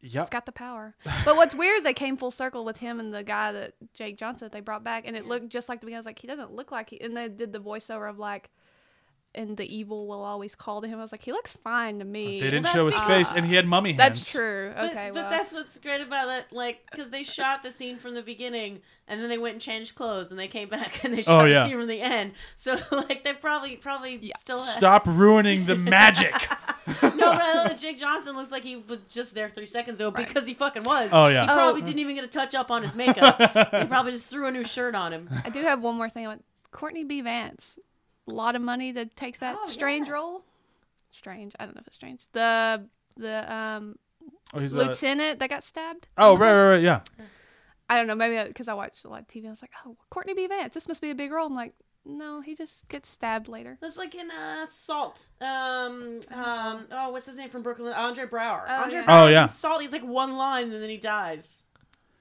[0.01, 0.30] He's yep.
[0.30, 0.94] got the power.
[1.24, 4.18] But what's weird is they came full circle with him and the guy that Jake
[4.18, 5.97] Johnson that they brought back, and it looked just like the beginning.
[5.97, 7.01] I was like, he doesn't look like he.
[7.01, 8.51] And they did the voiceover of like,
[9.37, 10.99] and the evil will always call to him.
[10.99, 12.41] I was like, he looks fine to me.
[12.41, 13.99] They didn't that's show his because- face, and he had mummy hands.
[14.20, 14.72] That's true.
[14.74, 17.99] But, Okay, but well, that's what's great about it, like, because they shot the scene
[17.99, 21.12] from the beginning, and then they went and changed clothes, and they came back and
[21.14, 21.61] they shot Oh, yeah.
[21.64, 22.32] the scene from the end.
[22.57, 24.37] So, like, they probably probably Yeah.
[24.39, 26.34] still had, Stop ruining the magic.
[27.03, 27.32] no.
[27.37, 30.26] But Jake Johnson looks like he was just there three seconds ago Right.
[30.26, 31.11] because he fucking was.
[31.12, 31.43] Oh, yeah.
[31.43, 31.84] he probably Oh.
[31.84, 33.39] didn't even get a touch up on his makeup.
[33.72, 35.28] he probably just threw a new shirt on him.
[35.45, 36.26] I do have one more thing.
[36.26, 37.20] on Courtney B.
[37.22, 37.86] Vance, a
[38.31, 40.14] lot of money to take that Oh, strange yeah.
[40.14, 40.43] role.
[41.11, 41.55] Strange.
[41.59, 42.27] I don't know if it's strange.
[42.33, 43.97] The the um
[44.55, 46.09] Oh, he's a, lieutenant that got stabbed.
[46.18, 47.01] oh, right, right, right, yeah.
[47.89, 48.14] I don't know.
[48.16, 49.47] Maybe because I watched a lot of TV.
[49.47, 50.47] I was like, oh, Courtney B.
[50.49, 50.74] Vance.
[50.74, 51.47] This must be a big role.
[51.47, 51.72] I'm like,
[52.05, 53.79] no, he just gets stabbed later.
[53.81, 55.29] That's like in uh, Salt.
[55.41, 57.93] Um, um, oh, what's his name from Brooklyn?
[57.93, 58.64] Andre Braugher.
[58.68, 59.05] Oh, Andre yeah.
[59.05, 59.43] Braugher Oh, yeah.
[59.43, 59.83] in Salt.
[59.83, 61.64] He's like one line and then he dies.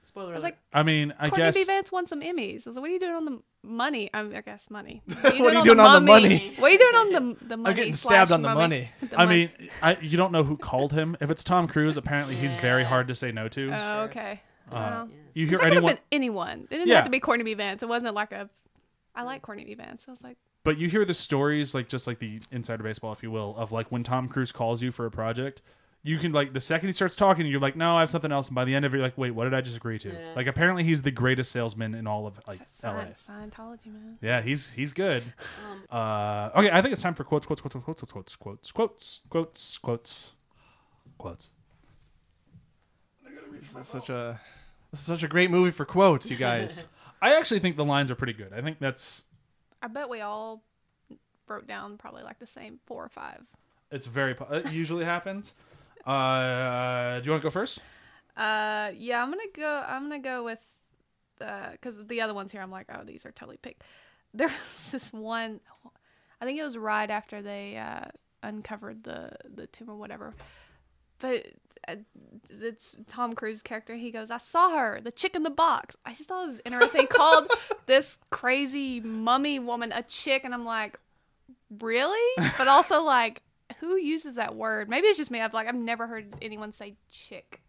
[0.02, 0.52] Spoiler I was alert.
[0.52, 1.54] like, I mean, I Courtney guess.
[1.56, 1.64] B.
[1.64, 2.66] Vance won some Emmys.
[2.66, 4.08] I was like, what are you doing on the money?
[4.14, 5.02] Um, I guess money.
[5.20, 6.54] What What are you doing on the money?
[6.58, 7.70] What are you doing on the the money?
[7.70, 8.60] I'm getting stabbed on the mummy?
[8.60, 8.90] money.
[9.10, 9.50] The I mon- mean,
[9.82, 11.16] I, you don't know who called him.
[11.20, 13.70] If it's Tom Cruise, apparently he's very hard to say no to.
[13.72, 14.40] oh, okay.
[14.72, 16.60] Well, you 'cause hear that could have anyone, been anyone.
[16.62, 16.94] It didn't Yeah.
[16.96, 17.54] have to be Courtney B.
[17.54, 17.82] Vance.
[17.82, 18.48] It wasn't like a.
[19.14, 19.74] I like Courtney B.
[19.74, 20.06] Vance.
[20.08, 23.22] I was like, but you hear the stories, like just like the insider baseball, if
[23.22, 25.62] you will, of like when Tom Cruise calls you for a project.
[26.06, 28.46] You can like the second he starts talking, you're like, no, I have something else,
[28.46, 30.10] and by the end of it, you're like, wait, what did I just agree to?
[30.10, 30.34] Yeah.
[30.36, 33.06] Like apparently he's the greatest salesman in all of like LA.
[33.14, 34.16] Scientology, man.
[34.22, 35.24] Yeah, he's he's good.
[35.68, 39.22] Um, Uh, okay, I think it's time for quotes, quotes, quotes, quotes, quotes, quotes, quotes,
[39.28, 40.32] quotes, quotes,
[41.18, 41.50] quotes.
[43.60, 44.40] This is such a
[44.92, 46.88] this is such a great movie for quotes, you guys.
[47.20, 48.52] I actually think the lines are pretty good.
[48.52, 49.24] I think that's
[49.82, 50.62] I bet we all
[51.48, 53.42] wrote down probably like the same four or five.
[53.90, 54.36] it's very.
[54.52, 55.54] It usually happens.
[56.06, 57.80] Uh, do you want to go first?
[58.36, 59.84] Uh, yeah, I'm gonna go.
[59.86, 60.62] I'm gonna go with
[61.38, 63.82] because the other ones here, I'm like, oh, these are totally picked.
[64.32, 65.60] There was this one.
[66.40, 68.06] I think it was right after they uh,
[68.42, 70.34] uncovered the the tomb or whatever.
[71.18, 71.46] But
[71.88, 71.96] uh,
[72.50, 73.94] it's Tom Cruise's character.
[73.94, 76.60] He goes, "I saw her, the chick in the box." I just thought it was
[76.64, 77.02] interesting.
[77.02, 77.50] He called
[77.86, 80.98] this crazy mummy woman a chick, and I'm like,
[81.80, 82.44] really?
[82.58, 83.42] But also like,
[83.80, 84.88] who uses that word?
[84.88, 85.40] Maybe it's just me.
[85.40, 87.60] I've like, I've never heard anyone say chick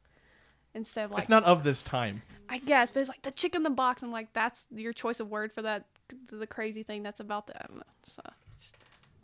[0.73, 2.21] instead of like it's not of this time.
[2.49, 4.01] I guess, but it's like the chick in the box.
[4.03, 5.85] I'm like, that's your choice of word for that,
[6.31, 7.63] the crazy thing that's about that.
[7.63, 7.83] I don't know.
[8.03, 8.21] So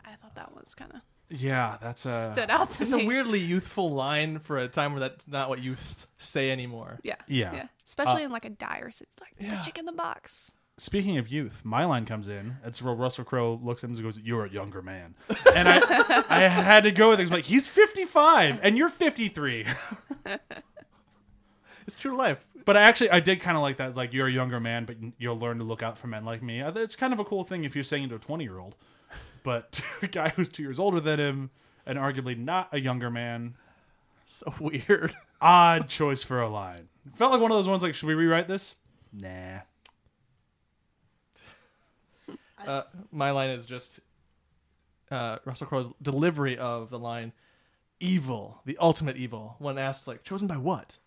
[0.04, 1.00] I thought that was kind of
[1.30, 3.04] Yeah, that's uh, stood out to It's me.
[3.04, 6.98] a weirdly youthful line for a time where that's not what youth say anymore.
[7.02, 7.54] yeah, Yeah.
[7.54, 7.66] yeah.
[7.86, 8.90] Especially in like a dire.
[8.90, 9.56] So it's like Yeah.
[9.56, 10.52] the chick in the box.
[10.76, 12.56] Speaking of youth, my line comes in.
[12.64, 15.14] It's where Russell Crowe looks at him and goes, "You're a younger man,"
[15.54, 17.24] and I, I had to go with it.
[17.24, 19.66] He's like, "He's 55 and you're 53."
[21.86, 22.44] It's true life.
[22.64, 23.94] But I actually, I did kind of like that.
[23.94, 26.62] Like, you're a younger man, but you'll learn to look out for men like me.
[26.62, 28.58] Uh, it's kind of a cool thing if you're saying it to a 20 year
[28.58, 28.74] old,
[29.42, 31.50] but to a guy who's two years older than him
[31.84, 33.54] and arguably not a younger man,
[34.26, 35.14] So weird.
[35.42, 36.88] odd choice for a line.
[37.16, 37.82] Felt like one of those ones.
[37.82, 38.76] Like, should we rewrite this?
[39.12, 39.60] Nah.
[42.66, 44.00] Uh, my line is just
[45.10, 47.32] uh, Russell Crowe's delivery of the line
[48.00, 50.98] "evil, the ultimate evil." When asked, like, chosen by what?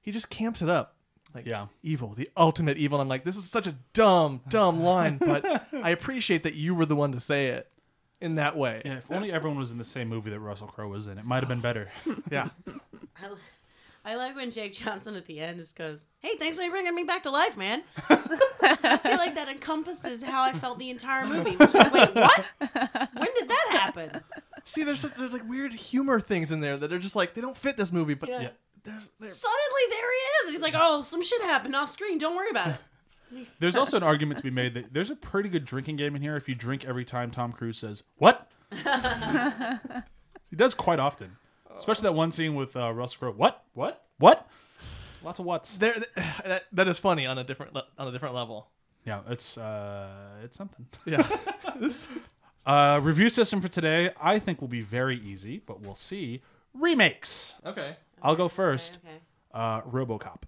[0.00, 0.96] He just camps it up.
[1.34, 1.66] Like, Yeah.
[1.82, 2.98] evil, the ultimate evil.
[2.98, 6.74] And I'm like, this is such a dumb, dumb line, but I appreciate that you
[6.74, 7.68] were the one to say it.
[8.20, 8.82] in that way.
[8.84, 11.24] Yeah, if only everyone was in the same movie that Russell Crowe was in, it
[11.24, 11.90] might have been better.
[12.30, 12.50] Yeah.
[14.04, 16.94] I, I like when Jake Johnson at the end just goes, "Hey, thanks for bringing
[16.94, 21.26] me back to life, man." I feel like that encompasses how I felt the entire
[21.26, 21.56] movie.
[21.56, 22.44] Which was, Wait, what?
[22.58, 24.22] When did that happen?
[24.64, 27.56] See, there's there's like weird humor things in there that are just like they don't
[27.56, 28.40] fit this movie, but Yeah.
[28.42, 28.48] Yeah.
[28.84, 30.52] there's, there's Suddenly, there he is.
[30.54, 32.18] He's like, "Oh, some shit happened off screen.
[32.18, 32.76] Don't worry about it."
[33.60, 36.20] There's also an argument to be made that there's a pretty good drinking game in
[36.20, 38.46] here if you drink every time Tom Cruise says, What?
[40.50, 41.36] he does quite often.
[41.82, 43.32] Especially that one scene with uh, Russell Crowe.
[43.32, 43.64] What?
[43.74, 44.04] What?
[44.18, 44.46] What?
[45.24, 45.76] Lots of what's.
[45.78, 45.96] there
[46.44, 48.68] that, that is funny on a different le- on a different level.
[49.04, 50.08] Yeah, it's uh,
[50.44, 50.86] it's something.
[51.04, 51.26] Yeah.
[52.64, 56.42] Uh, review system for today, I think will be very easy, but we'll see.
[56.74, 57.56] Remakes.
[57.66, 57.96] okay.
[58.22, 59.00] I'll go first.
[59.04, 59.16] Okay.
[59.52, 60.42] uh, RoboCop.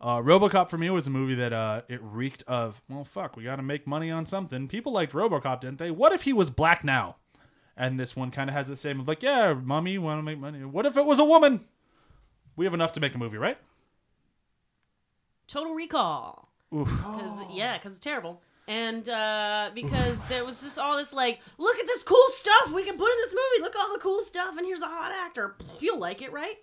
[0.00, 2.80] Uh, RoboCop for me was a movie that uh, it reeked of.
[2.88, 4.68] Well, fuck, we got to make money on something.
[4.68, 5.90] People liked RoboCop, didn't they?
[5.90, 7.16] What if he was black now?
[7.76, 10.38] And this one kind of has the same of like, yeah, mommy, want to make
[10.38, 10.64] money.
[10.64, 11.64] What if it was a woman?
[12.54, 13.58] We have enough to make a movie, right?
[15.46, 16.48] Total Recall.
[16.74, 16.88] Oof.
[17.00, 18.42] Cause, Yeah, because it's terrible.
[18.68, 22.84] And uh, because there was just all this like, look at this cool stuff we
[22.84, 23.62] can put in this movie.
[23.62, 25.56] Look at all the cool stuff, and here's a hot actor.
[25.80, 26.56] You'll like it, right?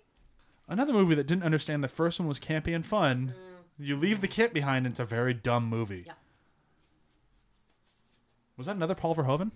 [0.66, 3.34] Another movie that didn't understand the first one was campy and fun.
[3.78, 6.04] You leave the kit behind, and it's a very dumb movie.
[6.06, 6.12] Yeah.
[8.56, 9.50] Was that another Paul Verhoeven?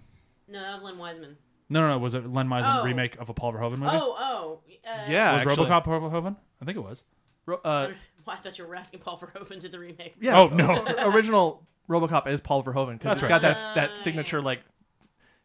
[0.48, 1.36] No, that was Len Wiseman.
[1.68, 1.98] No, no, no.
[1.98, 2.84] Was it Len Wiseman Oh.
[2.84, 3.90] remake of a Paul Verhoeven movie?
[3.94, 4.60] Oh, oh.
[4.86, 5.32] Uh, Yeah.
[5.32, 5.66] was actually.
[5.66, 6.36] RoboCop Paul Verhoeven?
[6.60, 7.04] I think it was.
[7.46, 7.88] Ro- uh,
[8.28, 10.14] I thought you were asking Paul Verhoeven to the remake.
[10.20, 10.38] yeah.
[10.38, 10.84] Oh, no.
[11.14, 13.42] original RoboCop is Paul Verhoeven because That's it's right.
[13.42, 14.60] got that that signature like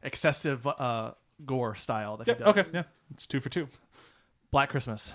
[0.01, 1.11] excessive uh,
[1.45, 2.67] gore style that Yeah, he does.
[2.67, 2.84] okay, yeah.
[3.11, 3.67] It's two for two.
[4.51, 5.13] Black Christmas.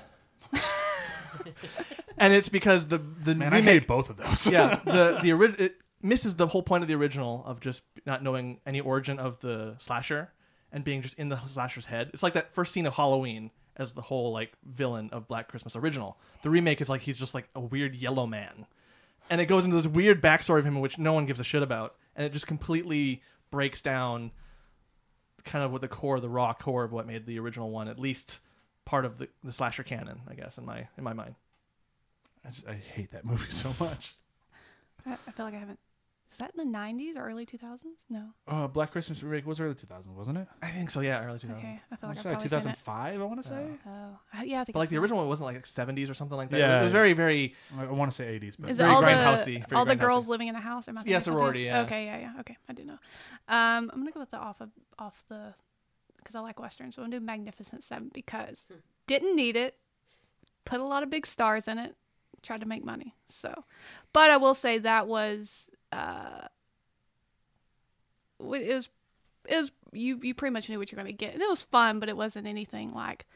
[2.18, 4.46] and it's because the the Man, I remake hate both of those.
[4.46, 8.22] yeah, the the ori- it misses the whole point of the original of just not
[8.22, 10.32] knowing any origin of the slasher
[10.74, 12.10] and being just in the slasher's head.
[12.12, 15.76] It's like that first scene of Halloween as the whole like villain of Black Christmas
[15.76, 16.18] original.
[16.42, 18.66] The remake is like he's just like a weird yellow man,
[19.30, 21.62] and it goes into this weird backstory of him which no one gives a shit
[21.62, 24.32] about, and it just completely breaks down
[25.44, 27.98] kind of what the core, the raw core of what made the original one, at
[27.98, 28.40] least
[28.84, 31.36] part of the, the slasher canon, I guess, in my in my mind.
[32.44, 34.14] I, just, I hate that movie so much.
[35.06, 35.78] I, I feel like I haven't.
[36.34, 37.82] Is that in the '90s or early 2000s?
[38.10, 38.24] No.
[38.48, 40.48] Uh, Black Christmas remake was early 2000s, wasn't it?
[40.60, 41.58] I think so, yeah, early 2000s.
[41.58, 42.74] Okay, I feel I like I've probably seen it.
[42.74, 43.66] 2005, I want to say.
[43.86, 44.72] Oh, I- yeah, I think.
[44.74, 46.58] But like the original one wasn't like 70s or something like that.
[46.58, 46.80] Yeah.
[46.80, 47.54] It was very, very.
[47.78, 49.84] I, I want to say 80s, but Is it very all the grindhousey, very all
[49.84, 50.88] the girls living in a house?
[50.88, 51.82] Am I thinking Yeah, of something sorority, yeah.
[51.82, 52.40] Okay, yeah, yeah.
[52.40, 52.98] Okay, I do know.
[53.46, 55.54] Um, I'm gonna go with the off of off the
[56.16, 56.96] because I like westerns.
[56.96, 58.66] so I'm gonna do Magnificent Seven because
[59.06, 59.76] didn't need it,
[60.64, 61.94] put a lot of big stars in it,
[62.42, 63.14] tried to make money.
[63.26, 63.64] So,
[64.12, 66.46] but I will say that was uh,
[68.40, 68.88] it was
[69.48, 72.00] it was you you pretty much knew what you're gonna get, and it was fun,
[72.00, 73.26] but it wasn't anything like.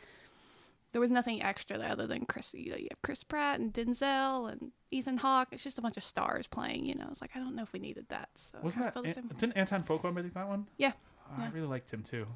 [0.93, 2.55] There was nothing extra there other than Chris.
[2.55, 5.49] You know, you have Chris Pratt and Denzel and Ethan Hawke.
[5.53, 6.87] It's just a bunch of stars playing.
[6.87, 8.31] You know, it's like I don't know if we needed that.
[8.37, 10.67] So wasn't that An- didn't Anton Fuqua make that one?
[10.79, 10.93] Yeah,
[11.37, 11.51] I Yeah.
[11.53, 12.27] really liked him too.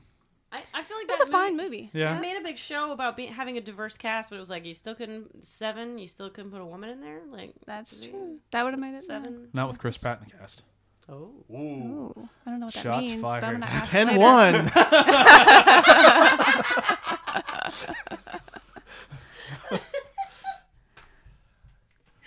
[0.53, 1.89] I, I feel like that's that a fine movie.
[1.95, 2.13] Yeah.
[2.15, 4.67] They made a big show about being, having a diverse cast, but it was like
[4.67, 5.97] you still couldn't seven.
[5.99, 7.21] You still couldn't put a woman in there.
[7.31, 8.39] Like That's the- true.
[8.51, 9.49] That would have made it seven.
[9.55, 10.63] Not with Chris Pratt in the cast.
[11.09, 11.57] Oh, Ooh.
[11.57, 13.23] Ooh, I don't know what that Shots means.
[13.23, 13.61] But I'm fired.
[13.61, 14.21] gonna ask 10 later.
[14.21, 14.71] 1.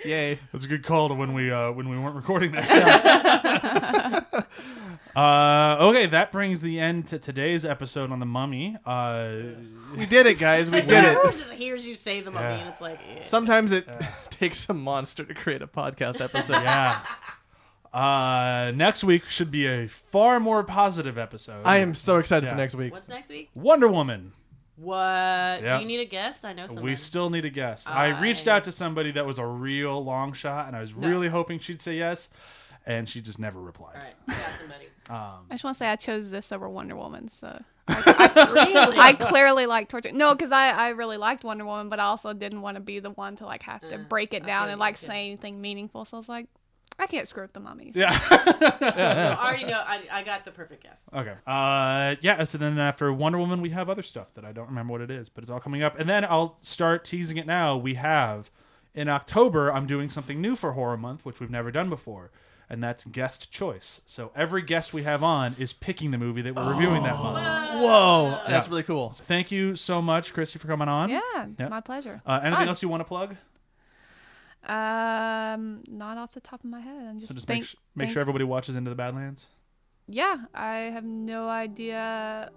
[0.04, 0.40] Yay.
[0.52, 2.66] That's a good call to when we uh, when we weren't recording there.
[5.16, 8.78] uh, okay, that brings the end to today's episode on the Mummy.
[8.86, 9.32] Uh,
[9.96, 10.70] We did it, guys.
[10.70, 11.04] We did it.
[11.06, 12.56] Everyone just hears you say the mummy, Yeah.
[12.58, 13.24] and it's like, eh.
[13.24, 13.88] Sometimes it
[14.30, 16.62] takes a monster to create a podcast episode.
[16.64, 17.00] yeah.
[17.94, 21.62] Uh, next week should be a far more positive episode.
[21.64, 22.52] I am so excited Yeah.
[22.52, 22.92] for next week.
[22.92, 23.50] what's next week?
[23.56, 24.34] Wonder Woman.
[24.76, 24.98] What?
[24.98, 25.76] Yeah.
[25.76, 26.44] Do you need a guest?
[26.44, 26.88] I know somebody.
[26.88, 27.90] We still need a guest.
[27.90, 30.94] I reached I- out to somebody that was a real long shot, and I was
[30.94, 32.30] really hoping she'd say yes,
[32.86, 33.96] and she just never replied.
[33.96, 34.86] All right, we got somebody.
[35.10, 37.30] Um, I just want to say I chose this over Wonder Woman.
[37.30, 38.98] So really?
[38.98, 40.12] I clearly like torture.
[40.12, 43.00] No, because I, I really liked Wonder Woman, but I also didn't want to be
[43.00, 46.06] the one to like have to Uh, break it down and like say anything meaningful.
[46.06, 46.48] So I was like,
[46.98, 47.96] I can't screw up the mummies.
[47.96, 48.18] yeah.
[48.32, 49.84] I already know.
[49.86, 51.06] I, I got the perfect guess.
[51.14, 51.36] Okay.
[51.46, 52.44] Uh, yeah.
[52.46, 55.12] So then after Wonder Woman, we have other stuff that I don't remember what it
[55.12, 56.00] is, but it's all coming up.
[56.00, 57.78] And then I'll start teasing it now.
[57.78, 58.50] We have
[58.96, 62.32] in October, I'm doing something new for Horror Month, which we've never done before,
[62.70, 64.02] and that's guest choice.
[64.06, 67.38] So every guest we have on is picking the movie that we're reviewing that month.
[67.82, 68.40] Whoa.
[68.48, 68.72] That's Yeah.
[68.72, 69.10] really cool.
[69.12, 71.10] Thank you so much, Christy, for coming on.
[71.10, 71.68] Yeah, it's Yeah.
[71.70, 72.22] my pleasure.
[72.26, 72.68] Uh, It's anything fun.
[72.70, 73.36] else you want to plug?
[74.68, 77.06] Um, not off the top of my head.
[77.08, 79.48] I'm just So just think, make, sh- make think- sure everybody watches Into the Badlands.
[80.08, 82.50] yeah, I have no idea.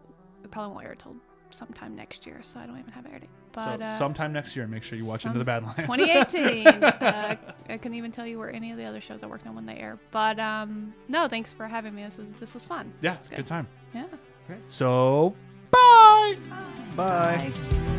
[0.42, 1.16] It probably won't air till
[1.50, 3.30] sometime next year, so I don't even have an air date.
[3.58, 5.76] But so uh, sometime next year, make sure you watch Into the Badlands.
[5.80, 6.66] 2018.
[6.84, 7.36] uh,
[7.68, 9.66] I couldn't even tell you where any of the other shows I worked on when
[9.66, 9.98] they air.
[10.10, 12.04] But um, no, thanks for having me.
[12.04, 12.92] This was this was fun.
[13.00, 13.66] yeah, It's a good time.
[13.94, 14.06] Yeah.
[14.68, 15.34] So,
[15.70, 16.36] bye.
[16.96, 17.52] Bye.
[17.52, 17.94] Bye.